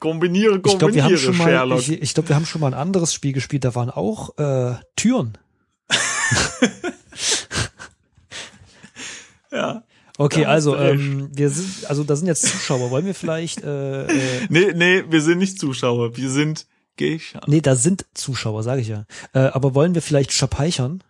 [0.00, 1.80] Kombiniere Ich glaube, wir kombiniere haben schon mal, Sherlock.
[1.80, 4.74] ich, ich glaube, wir haben schon mal ein anderes Spiel gespielt, da waren auch äh,
[4.96, 5.38] Türen.
[9.52, 9.84] ja.
[10.18, 12.90] Okay, also ähm, wir sind, also da sind jetzt Zuschauer.
[12.90, 13.62] Wollen wir vielleicht?
[13.62, 17.40] Äh, äh, Nee, nee, wir sind nicht Zuschauer, wir sind Geisha.
[17.46, 19.06] nee, da sind Zuschauer, sage ich ja.
[19.32, 21.02] Äh, aber wollen wir vielleicht schapeichern?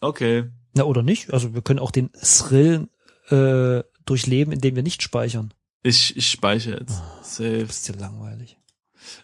[0.00, 0.50] Okay.
[0.74, 1.32] Na oder nicht?
[1.32, 2.88] Also wir können auch den Thrill
[3.28, 5.54] äh, durchleben, indem wir nicht speichern.
[5.82, 7.00] Ich, ich speichere jetzt.
[7.22, 7.64] Safe.
[7.66, 8.58] Das ist ja langweilig.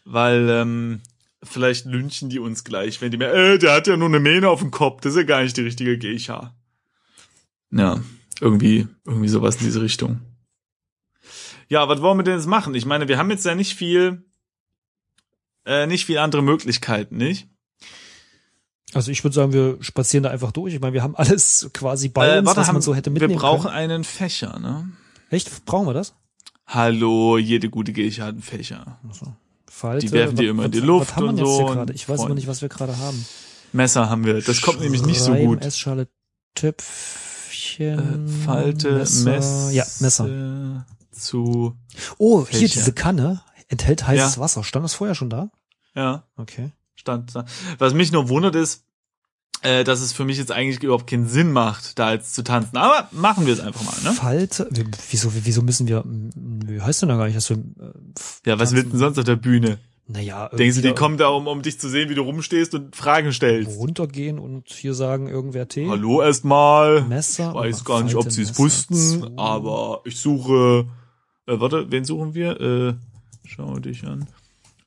[0.04, 1.00] Weil, ähm,
[1.42, 4.48] vielleicht lynchen die uns gleich, wenn die mehr, äh, der hat ja nur eine Mähne
[4.48, 6.54] auf dem Kopf, das ist ja gar nicht die richtige Geisha.
[7.70, 8.00] Ja,
[8.40, 10.20] irgendwie, irgendwie sowas in diese Richtung.
[11.68, 12.74] Ja, was wollen wir denn jetzt machen?
[12.74, 14.24] Ich meine, wir haben jetzt ja nicht viel,
[15.66, 17.48] äh, nicht viel andere Möglichkeiten, nicht?
[18.94, 20.72] Also ich würde sagen, wir spazieren da einfach durch.
[20.72, 23.10] Ich meine, wir haben alles quasi bei Äh, uns, warte, was man haben- so hätte
[23.10, 23.74] wir mitnehmen brauchen können.
[23.74, 24.90] einen Fächer, ne?
[25.28, 25.66] Echt?
[25.66, 26.14] Brauchen wir das?
[26.66, 28.98] Hallo, jede gute Geisha hat einen Fächer.
[29.08, 29.34] Also,
[29.68, 31.46] Falte, Die werfen die was- immer in die was- Luft was haben wir und jetzt
[31.48, 31.92] so hier gerade?
[31.92, 33.26] Ich weiß immer nicht, was wir gerade haben.
[33.72, 35.62] Messer haben wir, das kommt nämlich nicht so gut.
[35.62, 36.08] Essschale,
[36.54, 38.26] Töpfchen.
[38.28, 40.86] Äh, Falte, Messer, Ja, Messer.
[41.12, 41.76] zu,
[42.18, 42.74] Oh, hier Fächer.
[42.80, 44.40] diese Kanne enthält heißes Ja.
[44.40, 44.64] Wasser.
[44.64, 45.50] Stand das vorher schon da?
[45.94, 46.70] ja, Okay.
[46.94, 47.44] stand da.
[47.78, 48.84] Was mich nur wundert ist,
[49.66, 52.76] äh, dass es für mich jetzt eigentlich überhaupt keinen Sinn macht, da jetzt zu tanzen.
[52.76, 54.16] Aber machen wir es einfach mal, ne?
[54.70, 57.60] Wie- Wieso, wieso müssen wir, wie heißt denn da gar nicht, dass wir, äh,
[58.46, 59.78] Ja, was willst du denn sonst auf der Bühne?
[60.08, 62.94] Naja, Denkst du, die kommen da, um, um dich zu sehen, wie du rumstehst und
[62.94, 63.76] Fragen stellst?
[63.76, 65.88] runtergehen und hier sagen irgendwer Tee?
[65.88, 67.02] Hallo erstmal.
[67.02, 67.48] Messer.
[67.50, 69.32] Ich weiß gar nicht, ob sie es wussten, zu.
[69.36, 70.86] aber ich suche,
[71.48, 72.60] äh, warte, wen suchen wir?
[72.60, 72.94] Äh,
[73.46, 74.28] schau dich an.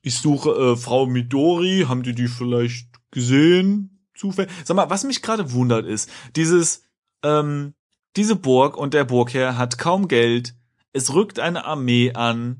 [0.01, 1.83] Ich suche äh, Frau Midori.
[1.89, 3.98] Haben die die vielleicht gesehen?
[4.19, 4.51] Zufällig.
[4.65, 6.83] Sag mal, was mich gerade wundert ist, dieses,
[7.23, 7.73] ähm,
[8.17, 10.55] diese Burg und der Burgherr hat kaum Geld.
[10.91, 12.57] Es rückt eine Armee an.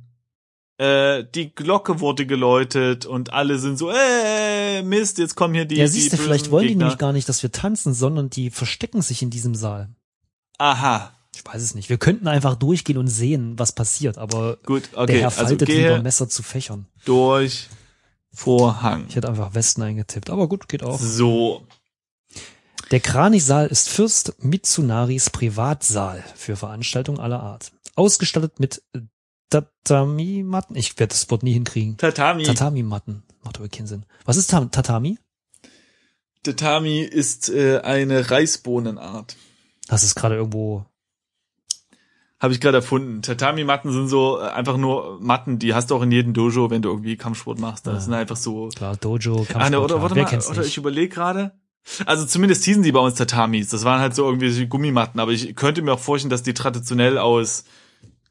[0.77, 5.75] Äh, die Glocke wurde geläutet und alle sind so, äh, Mist, jetzt kommen hier die.
[5.75, 6.85] Ja, die siehst du, vielleicht wollen die Gegner.
[6.85, 9.89] nämlich gar nicht, dass wir tanzen, sondern die verstecken sich in diesem Saal.
[10.57, 11.11] Aha.
[11.35, 11.89] Ich weiß es nicht.
[11.89, 15.67] Wir könnten einfach durchgehen und sehen, was passiert, aber Gut, der okay, Herr also faltet
[15.67, 16.85] gehe lieber Messer zu Fächern.
[17.05, 17.67] durch
[18.31, 19.05] Vorhang.
[19.09, 20.99] Ich hätte einfach Westen eingetippt, aber gut, geht auch.
[20.99, 21.65] So,
[22.91, 27.71] Der Kranichsaal ist Fürst Mitsunaris Privatsaal für Veranstaltungen aller Art.
[27.95, 28.81] Ausgestattet mit
[29.49, 30.75] Tatami-Matten.
[30.75, 31.97] Ich werde das Wort nie hinkriegen.
[31.97, 32.43] Tatami.
[32.43, 33.23] Tatami-Matten.
[33.43, 34.05] Macht aber keinen Sinn.
[34.25, 35.17] Was ist Ta- Tatami?
[36.43, 39.35] Tatami ist äh, eine Reisbohnenart.
[39.87, 40.85] Das ist gerade irgendwo.
[42.41, 43.21] Habe ich gerade erfunden.
[43.21, 46.81] Tatami-Matten sind so äh, einfach nur Matten, die hast du auch in jedem Dojo, wenn
[46.81, 47.85] du irgendwie Kampfsport machst.
[47.85, 47.99] Das Ja.
[48.01, 48.69] sind einfach so.
[48.69, 51.51] Klar, Dojo, Kampfsport, Ah, ne, oder warte Wer mal, oder ich überlege gerade.
[52.05, 53.69] Also zumindest hießen die bei uns Tatamis.
[53.69, 57.17] Das waren halt so irgendwie Gummimatten, aber ich könnte mir auch vorstellen, dass die traditionell
[57.17, 57.63] aus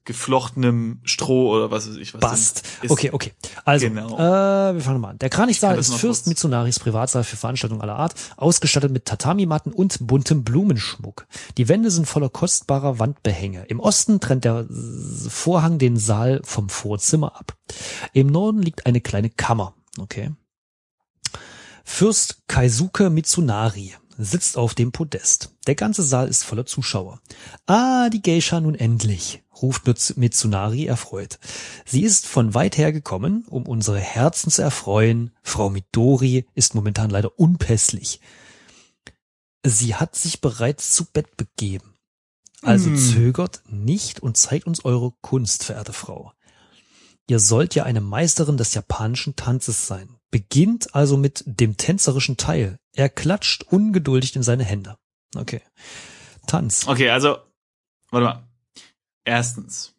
[0.09, 2.63] geflochtenem Stroh oder was weiß ich was Bast.
[2.89, 3.33] Okay, okay.
[3.67, 4.17] Also, Genau.
[4.19, 5.19] äh, wir fangen mal an.
[5.19, 9.99] Der Kranichsaal ist Fürst kurz- Mitsunaris Privatsaal für Veranstaltungen aller Art, ausgestattet mit Tatami-Matten und
[10.07, 11.27] buntem Blumenschmuck.
[11.59, 13.67] Die Wände sind voller kostbarer Wandbehänge.
[13.69, 14.67] Im Osten trennt der
[15.29, 17.55] Vorhang den Saal vom Vorzimmer ab.
[18.15, 19.75] Im Norden liegt eine kleine Kammer.
[19.99, 20.33] Okay.
[21.85, 25.55] Fürst Kaisuke Mitsunari sitzt auf dem Podest.
[25.69, 27.21] Der ganze Saal ist voller Zuschauer.
[27.67, 31.39] Ah, die Geisha nun endlich, ruft Mitsu- Mitsunari erfreut.
[31.85, 35.33] Sie ist von weit her gekommen, um unsere Herzen zu erfreuen.
[35.43, 38.21] Frau Midori ist momentan leider unpässlich.
[39.65, 41.95] Sie hat sich bereits zu Bett begeben.
[42.63, 42.97] Also Hm.
[42.97, 46.33] zögert nicht und zeigt uns eure Kunst, verehrte Frau.
[47.29, 50.09] Ihr sollt ja eine Meisterin des japanischen Tanzes sein.
[50.31, 52.79] Beginnt also mit dem tänzerischen Teil.
[52.95, 54.97] Er klatscht ungeduldig in seine Hände.
[55.37, 55.61] Okay.
[56.47, 56.87] Tanz.
[56.89, 57.37] Okay, also,
[58.11, 58.48] warte mal.
[59.29, 59.95] Erstens.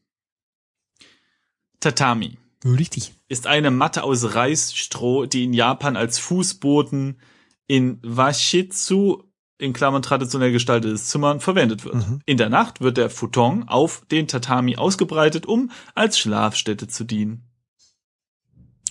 [1.79, 3.13] Tatami Richtig.
[3.27, 7.21] ist eine Matte aus Reisstroh, die in Japan als Fußboden
[7.67, 9.21] in Washitsu,
[9.59, 11.93] in Klammern traditionell gestaltetes Zimmern, verwendet wird.
[11.93, 12.21] Mhm.
[12.25, 17.43] In der Nacht wird der Futon auf den Tatami ausgebreitet, um als Schlafstätte zu dienen.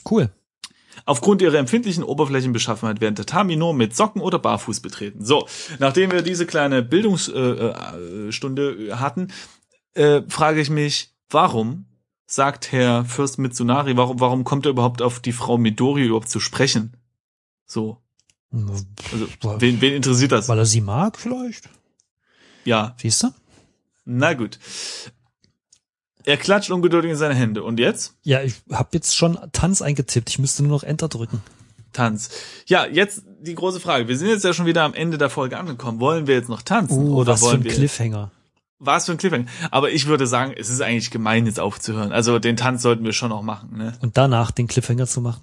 [0.08, 0.30] Cool.
[1.04, 5.24] Aufgrund ihrer empfindlichen Oberflächenbeschaffenheit werden Tatami nur mit Socken oder barfuß betreten.
[5.24, 5.48] So,
[5.78, 9.28] nachdem wir diese kleine Bildungsstunde äh, Stunde hatten,
[9.94, 11.86] äh, frage ich mich, warum
[12.26, 16.40] sagt Herr Fürst Mitsunari, warum, warum kommt er überhaupt auf die Frau Midori überhaupt zu
[16.40, 16.96] sprechen?
[17.66, 17.98] So,
[18.52, 20.48] also, wen, wen interessiert das?
[20.48, 21.68] Weil er sie mag, vielleicht.
[22.64, 23.28] Ja, Siehst du?
[24.04, 24.58] na gut.
[26.24, 27.62] Er klatscht ungeduldig in seine Hände.
[27.62, 28.14] Und jetzt?
[28.22, 30.28] Ja, ich habe jetzt schon Tanz eingetippt.
[30.28, 31.42] Ich müsste nur noch Enter drücken.
[31.92, 32.30] Tanz.
[32.66, 34.08] Ja, jetzt die große Frage.
[34.08, 36.00] Wir sind jetzt ja schon wieder am Ende der Folge angekommen.
[36.00, 36.98] Wollen wir jetzt noch tanzen?
[36.98, 38.30] Uh, oder was für wollen ein wir Cliffhanger.
[38.80, 39.46] Was für ein Cliffhanger.
[39.70, 42.12] Aber ich würde sagen, es ist eigentlich gemein, jetzt aufzuhören.
[42.12, 43.96] Also den Tanz sollten wir schon noch machen, ne?
[44.00, 45.42] Und danach den Cliffhanger zu machen.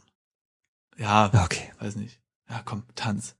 [0.97, 1.71] Ja, Ja, Okay.
[1.79, 2.19] weiß nicht.
[2.49, 3.35] Ja, komm, Tanz.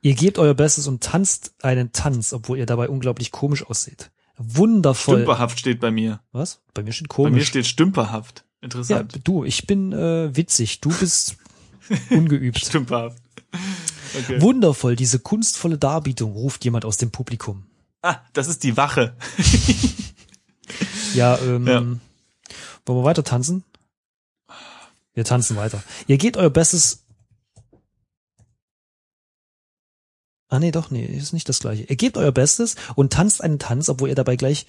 [0.00, 4.10] Ihr gebt euer Bestes und tanzt einen Tanz, obwohl ihr dabei unglaublich komisch ausseht.
[4.36, 5.16] Wundervoll.
[5.18, 6.20] Stümperhaft steht bei mir.
[6.32, 6.60] Was?
[6.74, 7.48] Bei mir steht Bei mir komisch.
[7.48, 8.44] steht stümperhaft.
[8.60, 9.20] ja, Interessant.
[9.24, 10.80] du, ich bin äh, witzig.
[10.80, 11.36] Du bist
[12.10, 12.58] ungeübt.
[12.58, 13.18] Stümperhaft.
[14.18, 14.40] Okay.
[14.40, 17.66] Wundervoll, diese kunstvolle Darbietung, ruft jemand aus dem Publikum.
[18.02, 19.16] Ah, das ist die Wache.
[21.14, 21.80] Ja, ähm, Ja.
[21.80, 22.00] wollen
[23.00, 23.64] wir weiter tanzen?
[25.14, 25.82] Wir tanzen weiter.
[26.06, 27.04] Ihr gebt euer Bestes.
[30.48, 31.82] Ah, nee, doch, nee, ist nicht das gleiche.
[31.84, 34.66] Ihr gebt euer Bestes und tanzt einen Tanz, obwohl ihr dabei gleich,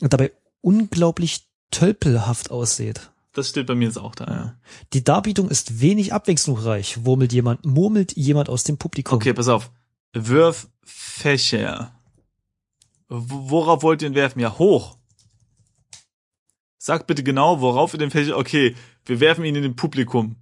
[0.00, 3.10] dabei unglaublich tölpelhaft ausseht.
[3.32, 4.54] Das steht bei mir jetzt auch da, ja.
[4.92, 9.16] Die Darbietung ist wenig abwechslungsreich, murmelt jemand, murmelt jemand aus dem Publikum.
[9.16, 9.70] Okay, pass auf.
[10.12, 11.94] Wirf Fächer.
[13.14, 14.40] Worauf wollt ihr ihn werfen?
[14.40, 14.96] Ja, hoch.
[16.78, 18.38] Sagt bitte genau, worauf ihr den Fächer.
[18.38, 20.36] Okay, wir werfen ihn in den Publikum.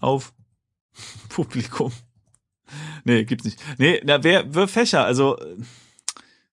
[0.00, 0.32] Auf
[1.28, 1.92] Publikum.
[3.04, 3.60] Nee, gibt's nicht.
[3.78, 5.38] Nee, na, wer, wirf Fächer, also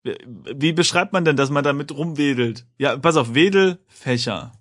[0.03, 2.65] äh, wie beschreibt man denn, dass man damit rumwedelt?
[2.79, 4.53] Ja, pass auf, Wedel, Fächer.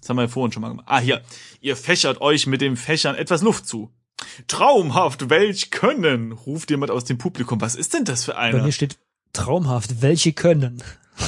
[0.00, 0.86] Das haben wir ja vorhin schon mal gemacht.
[0.88, 1.22] Ah, hier.
[1.60, 3.90] Ihr fächert euch mit den Fächern etwas Luft zu.
[4.46, 7.60] Traumhaft, welch können, ruft jemand aus dem Publikum.
[7.60, 8.62] Was ist denn das für Bei einer?
[8.62, 8.96] mir steht
[9.34, 10.82] traumhaft, welche können.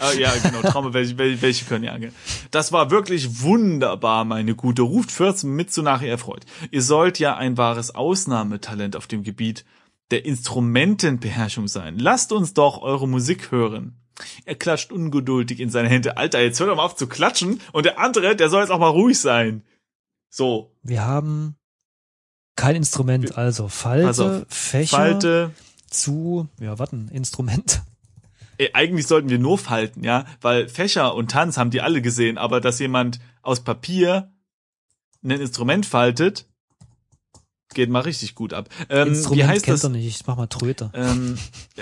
[0.00, 1.98] Ah, ja, genau, Trauma, welche, welche, welche können, ja.
[1.98, 2.12] genau.
[2.52, 4.82] Das war wirklich wunderbar, meine Gute.
[4.82, 6.46] Ruft Fürst mit so nachher erfreut.
[6.70, 9.64] Ihr sollt ja ein wahres Ausnahmetalent auf dem Gebiet
[10.12, 11.98] der Instrumentenbeherrschung sein.
[11.98, 13.96] Lasst uns doch eure Musik hören.
[14.44, 16.16] Er klatscht ungeduldig in seine Hände.
[16.16, 17.60] Alter, jetzt hör doch mal auf zu klatschen.
[17.72, 19.64] Und der andere, der soll jetzt auch mal ruhig sein.
[20.30, 21.56] So, Wir haben
[22.56, 24.46] kein Instrument, also Falte.
[24.48, 25.50] Fächer Falte.
[25.90, 27.82] Zu, ja, warten, Instrument.
[28.58, 32.38] Ey, eigentlich sollten wir nur falten, ja, weil Fächer und Tanz haben die alle gesehen,
[32.38, 34.32] aber dass jemand aus Papier
[35.22, 36.46] ein Instrument faltet,
[37.74, 38.68] geht mal richtig gut ab.
[38.88, 39.84] Ähm, Instrument wie heißt kennt das?
[39.84, 40.90] er nicht, ich mach mal Tröte.
[40.94, 41.38] Ähm,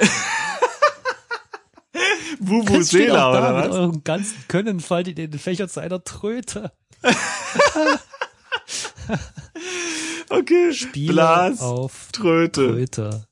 [2.38, 3.76] Vuvuzela da, oder mit was?
[3.76, 6.72] eurem ganzen Können fallt ihr den Fächer zu einer Tröte.
[10.28, 10.72] Okay.
[10.72, 12.68] Spieler auf Tröte.
[12.68, 13.26] Tröte.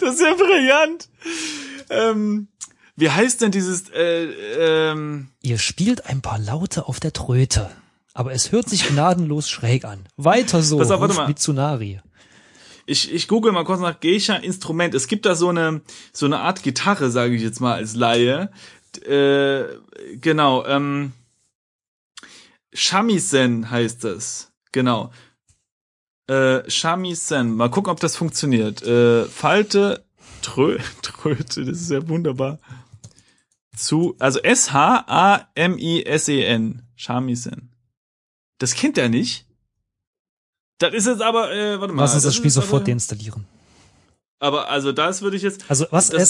[0.00, 1.08] Das ist ja brillant.
[1.90, 2.48] Ähm,
[2.96, 4.24] wie heißt denn dieses, äh,
[4.90, 7.70] ähm, Ihr spielt ein paar Laute auf der Tröte.
[8.14, 10.06] Aber es hört sich gnadenlos schräg an.
[10.16, 11.28] Weiter so, Pass auf, warte mal.
[11.28, 12.00] Mitsunari.
[12.86, 14.94] ich, ich google mal kurz nach Geisha Instrument.
[14.94, 18.50] Es gibt da so eine, so eine Art Gitarre, sage ich jetzt mal als Laie.
[19.06, 19.64] Äh,
[20.16, 21.12] genau, ähm,
[22.72, 24.52] Shamisen heißt das.
[24.72, 25.10] Genau.
[26.28, 27.54] Äh, Shamisen.
[27.54, 28.82] Mal gucken, ob das funktioniert.
[28.82, 30.04] Äh, Falte,
[30.42, 32.58] Trö, Tröte, das ist ja wunderbar.
[33.76, 34.40] Zu, also
[35.56, 36.82] S-H-A-M-I-S-E-N.
[36.96, 37.70] Shamisen.
[38.58, 39.46] Das kennt er nicht.
[40.78, 42.02] Das ist jetzt aber, äh, warte mal.
[42.02, 43.46] Lass uns das ist Spiel sofort aber, deinstallieren.
[44.38, 46.08] Aber also das würde ich jetzt, Also was?
[46.10, 46.22] Das-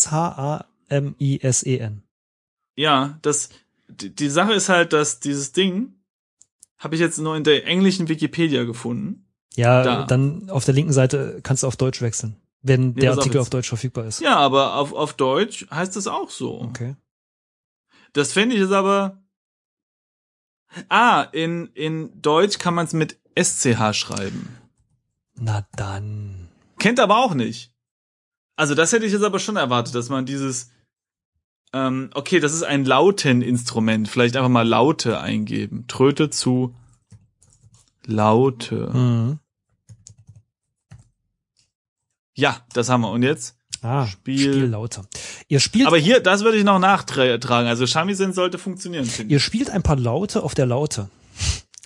[0.89, 2.03] S-H-A-M-I-S-E-N.
[2.77, 3.49] ja, das,
[3.89, 5.95] die, die Sache ist halt, dass dieses Ding
[6.79, 9.26] habe ich jetzt nur in der englischen Wikipedia gefunden.
[9.57, 10.05] Ja, Da.
[10.05, 13.41] dann auf der linken Seite kannst du auf Deutsch wechseln, wenn Nee, der auf Artikel
[13.41, 14.21] auf Deutsch verfügbar ist.
[14.21, 16.61] Ja, aber auf, auf Deutsch heißt es auch so.
[16.61, 16.95] Okay.
[18.13, 19.19] Das fände ich jetzt aber.
[20.89, 24.49] Ah, in, in Deutsch kann man es mit SCH schreiben.
[25.35, 26.49] Na dann.
[26.79, 27.73] Kennt aber auch nicht.
[28.57, 30.71] Also das hätte ich jetzt aber schon erwartet, dass man dieses,
[31.73, 34.09] ähm, okay, das ist ein Lauteninstrument.
[34.09, 35.87] Vielleicht einfach mal Laute eingeben.
[35.89, 36.75] Tröte zu
[38.07, 38.91] Laute.
[38.93, 39.39] Mhm.
[42.37, 43.11] Ja, das haben wir.
[43.11, 43.55] Und jetzt?
[43.83, 45.03] Ah, Spiel- Spiellaute.
[45.49, 47.69] Ihr spielt, Aber hier, das würde ich noch nachtragen.
[47.69, 49.09] Also Shamisen sollte funktionieren.
[49.29, 51.09] ihr spielt ein paar Laute auf der Laute.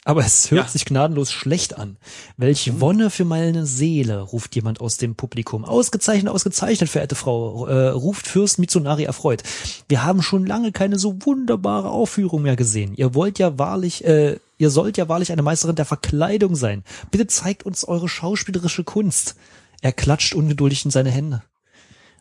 [0.06, 0.68] Aber es hört Ja.
[0.72, 1.98] sich gnadenlos schlecht an.
[2.38, 5.64] Welche Wonne für meine Seele, ruft jemand aus dem Publikum.
[5.66, 9.42] Ausgezeichnet, ausgezeichnet, verehrte Frau, äh, ruft Fürst Mitsunari erfreut.
[9.88, 12.94] Wir haben schon lange keine so wunderbare Aufführung mehr gesehen.
[12.96, 16.82] Ihr wollt ja wahrlich, äh, ihr sollt ja wahrlich eine Meisterin der Verkleidung sein.
[17.10, 19.34] Bitte zeigt uns eure schauspielerische Kunst.
[19.80, 21.42] Er klatscht ungeduldig in seine Hände.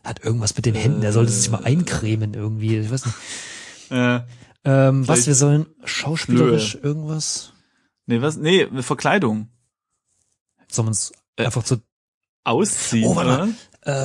[0.04, 2.78] Hat irgendwas mit den Händen, er sollte sich mal eincremen irgendwie.
[2.78, 3.16] Ich weiß nicht.
[3.90, 4.20] Äh,
[4.64, 7.52] Ähm, was, wir sollen schauspielerisch irgendwas,
[8.06, 8.36] nee, was?
[8.36, 9.48] Nee, Verkleidung.
[10.70, 11.78] sollen wir uns Äh, einfach zu,
[12.44, 13.48] Ausziehen, Oh, warte oder?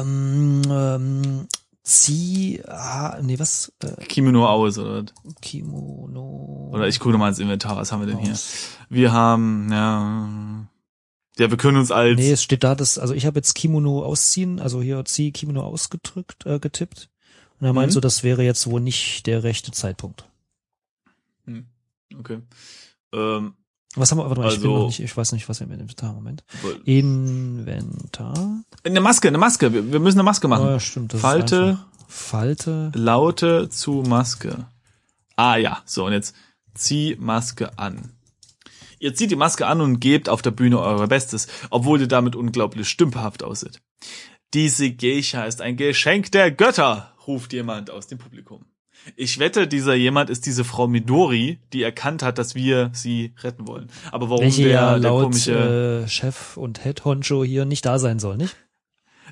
[0.01, 1.47] ähm, ähm,
[1.83, 5.03] zieh, ah, nee, was, äh, Kimono aus, oder?
[5.41, 6.69] Kimono.
[6.73, 8.37] Oder ich gucke nochmal ins Inventar, was haben wir denn hier?
[8.89, 10.67] Wir haben, ja,
[11.37, 14.03] ja, wir können uns als, Nee, es steht da, dass, also ich habe jetzt Kimono
[14.03, 17.09] ausziehen, also hier zieh Kimono ausgedrückt, äh, getippt.
[17.59, 17.93] Und er meint Mhm.
[17.93, 20.25] so, das wäre jetzt wohl nicht der rechte Zeitpunkt.
[21.45, 21.65] Hm,
[22.19, 22.39] okay.
[23.13, 23.53] Ähm,
[23.95, 25.67] Was haben wir, warte mal, ich bin Also- noch nicht, ich weiß nicht, was wir
[25.67, 26.43] im Inventar, Moment.
[26.63, 28.61] woll- Inventar.
[28.83, 30.65] eine Maske, eine Maske, wir, wir müssen eine Maske Oh, machen.
[30.67, 31.79] ja, stimmt, Falte.
[32.07, 34.67] Falte, Laute zu Maske.
[35.37, 36.35] Ah ja, so und jetzt
[36.73, 38.11] zieh Maske an.
[39.05, 42.35] Ihr zieht die Maske an und gebt auf der Bühne euer Bestes, obwohl ihr damit
[42.35, 43.79] unglaublich stümperhaft aussieht.
[44.55, 48.65] Diese Geisha ist ein Geschenk der Götter, ruft jemand aus dem Publikum.
[49.15, 53.67] Ich wette, dieser jemand ist diese Frau Midori, die erkannt hat, dass wir sie retten
[53.67, 53.91] wollen.
[54.11, 57.85] Aber warum welche der, ja der laut komische, äh, Chef und Head Honcho hier nicht
[57.85, 58.55] da sein soll, nicht?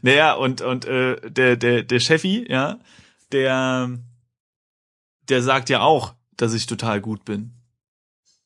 [0.04, 2.78] Naja, und, und äh, der, der, der Chefi, ja,
[3.32, 3.90] der,
[5.30, 7.63] der sagt ja auch, dass ich total gut bin.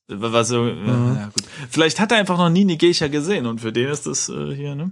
[0.09, 1.15] Was so, Mhm.
[1.17, 1.43] ja, gut.
[1.69, 4.55] Vielleicht hat er einfach noch nie eine Geisha gesehen und für den ist das äh,
[4.55, 4.91] hier, ne?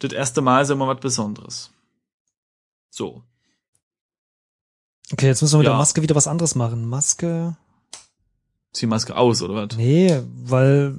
[0.00, 1.70] Das erste Mal ist immer was Besonderes.
[2.90, 3.22] So.
[5.12, 5.72] Okay, jetzt müssen wir mit Ja.
[5.72, 6.88] der Maske wieder was anderes machen.
[6.88, 7.56] Maske.
[8.72, 9.76] Zieh Maske aus, oder was?
[9.76, 10.98] Nee, weil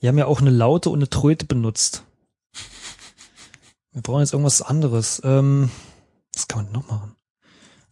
[0.00, 2.04] wir haben ja auch eine Laute und eine Tröte benutzt.
[3.92, 5.20] Wir brauchen jetzt irgendwas anderes.
[5.24, 5.70] Ähm,
[6.34, 7.16] was kann man noch machen?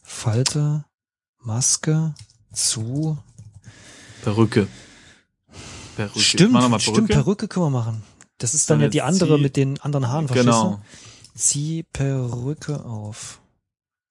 [0.03, 0.84] Falte,
[1.38, 2.14] Maske,
[2.53, 3.18] zu.
[4.23, 4.66] Perücke.
[5.97, 6.20] Perücke.
[6.20, 8.03] Stimmt, mal stimmt, Perücke können wir machen.
[8.39, 10.81] Das ist dann Und ja die andere mit den anderen Haaren, Genau.
[11.35, 13.41] Zieh Perücke auf.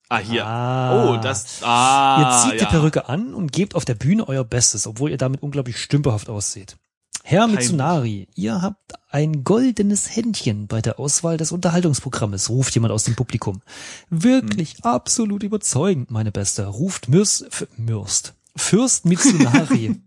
[0.10, 0.46] Ah, hier.
[0.46, 1.06] Ah.
[1.14, 2.68] Oh, das, ah, Ihr zieht ja.
[2.68, 6.30] die Perücke an und gebt auf der Bühne euer Bestes, obwohl ihr damit unglaublich stümperhaft
[6.30, 6.76] ausseht.
[7.24, 7.60] Herr Peinlich.
[7.60, 13.16] Mitsunari, ihr habt ein goldenes Händchen bei der Auswahl des Unterhaltungsprogrammes, ruft jemand aus dem
[13.16, 13.62] Publikum.
[14.10, 14.84] Wirklich Hm.
[14.84, 18.34] absolut überzeugend, meine Beste, ruft Mürs, F Mürst.
[18.56, 20.02] Fürst Mitsunari.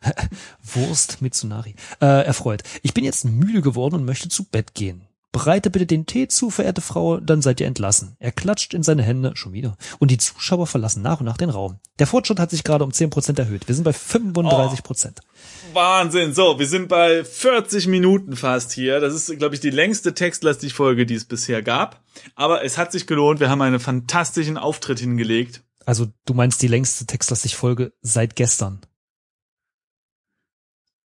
[0.62, 1.74] Wurst Mitsunari.
[2.00, 2.62] Äh, erfreut.
[2.82, 5.08] Ich bin jetzt müde geworden und möchte zu Bett gehen.
[5.30, 8.16] Bereite bitte den Tee zu, verehrte Frau, dann seid ihr entlassen.
[8.18, 9.76] Er klatscht in seine Hände, schon wieder.
[9.98, 11.80] Und die Zuschauer verlassen nach und nach den Raum.
[11.98, 13.68] Der Fortschritt hat sich gerade um 10% erhöht.
[13.68, 15.18] Wir sind bei 35%.
[15.18, 16.32] Oh, Wahnsinn.
[16.32, 19.00] So, wir sind bei 40 Minuten fast hier.
[19.00, 22.02] Das ist, glaube ich, die längste textlastig Folge, die es bisher gab.
[22.34, 23.38] Aber es hat sich gelohnt.
[23.38, 25.62] Wir haben einen fantastischen Auftritt hingelegt.
[25.88, 28.82] Also du meinst die längste textlastig Folge seit gestern.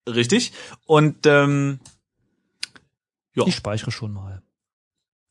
[0.05, 0.51] Richtig.
[0.85, 1.79] Und ähm,
[3.33, 3.47] ja.
[3.47, 4.43] Ich speichere schon mal.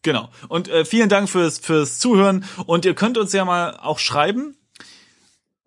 [0.01, 0.31] Genau.
[0.49, 2.47] Und äh, vielen Dank fürs, fürs Zuhören.
[2.65, 4.57] Und ihr könnt uns ja mal auch schreiben,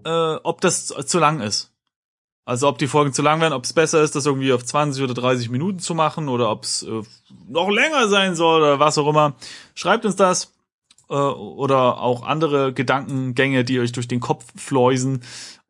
[0.04, 1.72] äh, ob das zu lang ist.
[2.44, 5.04] Also ob die Folgen zu lang werden, ob es besser ist, das irgendwie auf 20
[5.04, 7.04] oder 30 Minuten zu machen oder ob es äh,
[7.48, 9.36] noch länger sein soll oder was auch immer.
[9.76, 10.55] Schreibt uns das
[11.10, 15.22] äh, oder auch andere Gedankengänge, die euch durch den Kopf fleusen.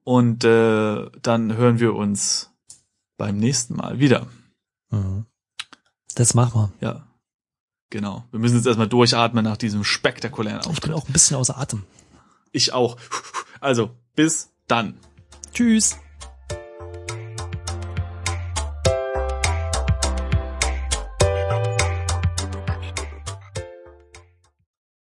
[0.04, 2.52] Und äh, dann hören wir uns
[3.18, 4.28] beim nächsten Mal wieder.
[4.92, 5.26] Mhm.
[6.16, 6.88] Das machen wir.
[6.88, 7.08] Ja.
[7.90, 8.26] Genau.
[8.32, 10.78] Wir müssen jetzt erstmal durchatmen nach diesem spektakulären Auftritt.
[10.78, 11.84] Ich bin auch ein bisschen außer Atem.
[12.52, 12.98] Ich auch.
[13.62, 14.98] Also, bis dann.
[15.54, 15.98] Tschüss.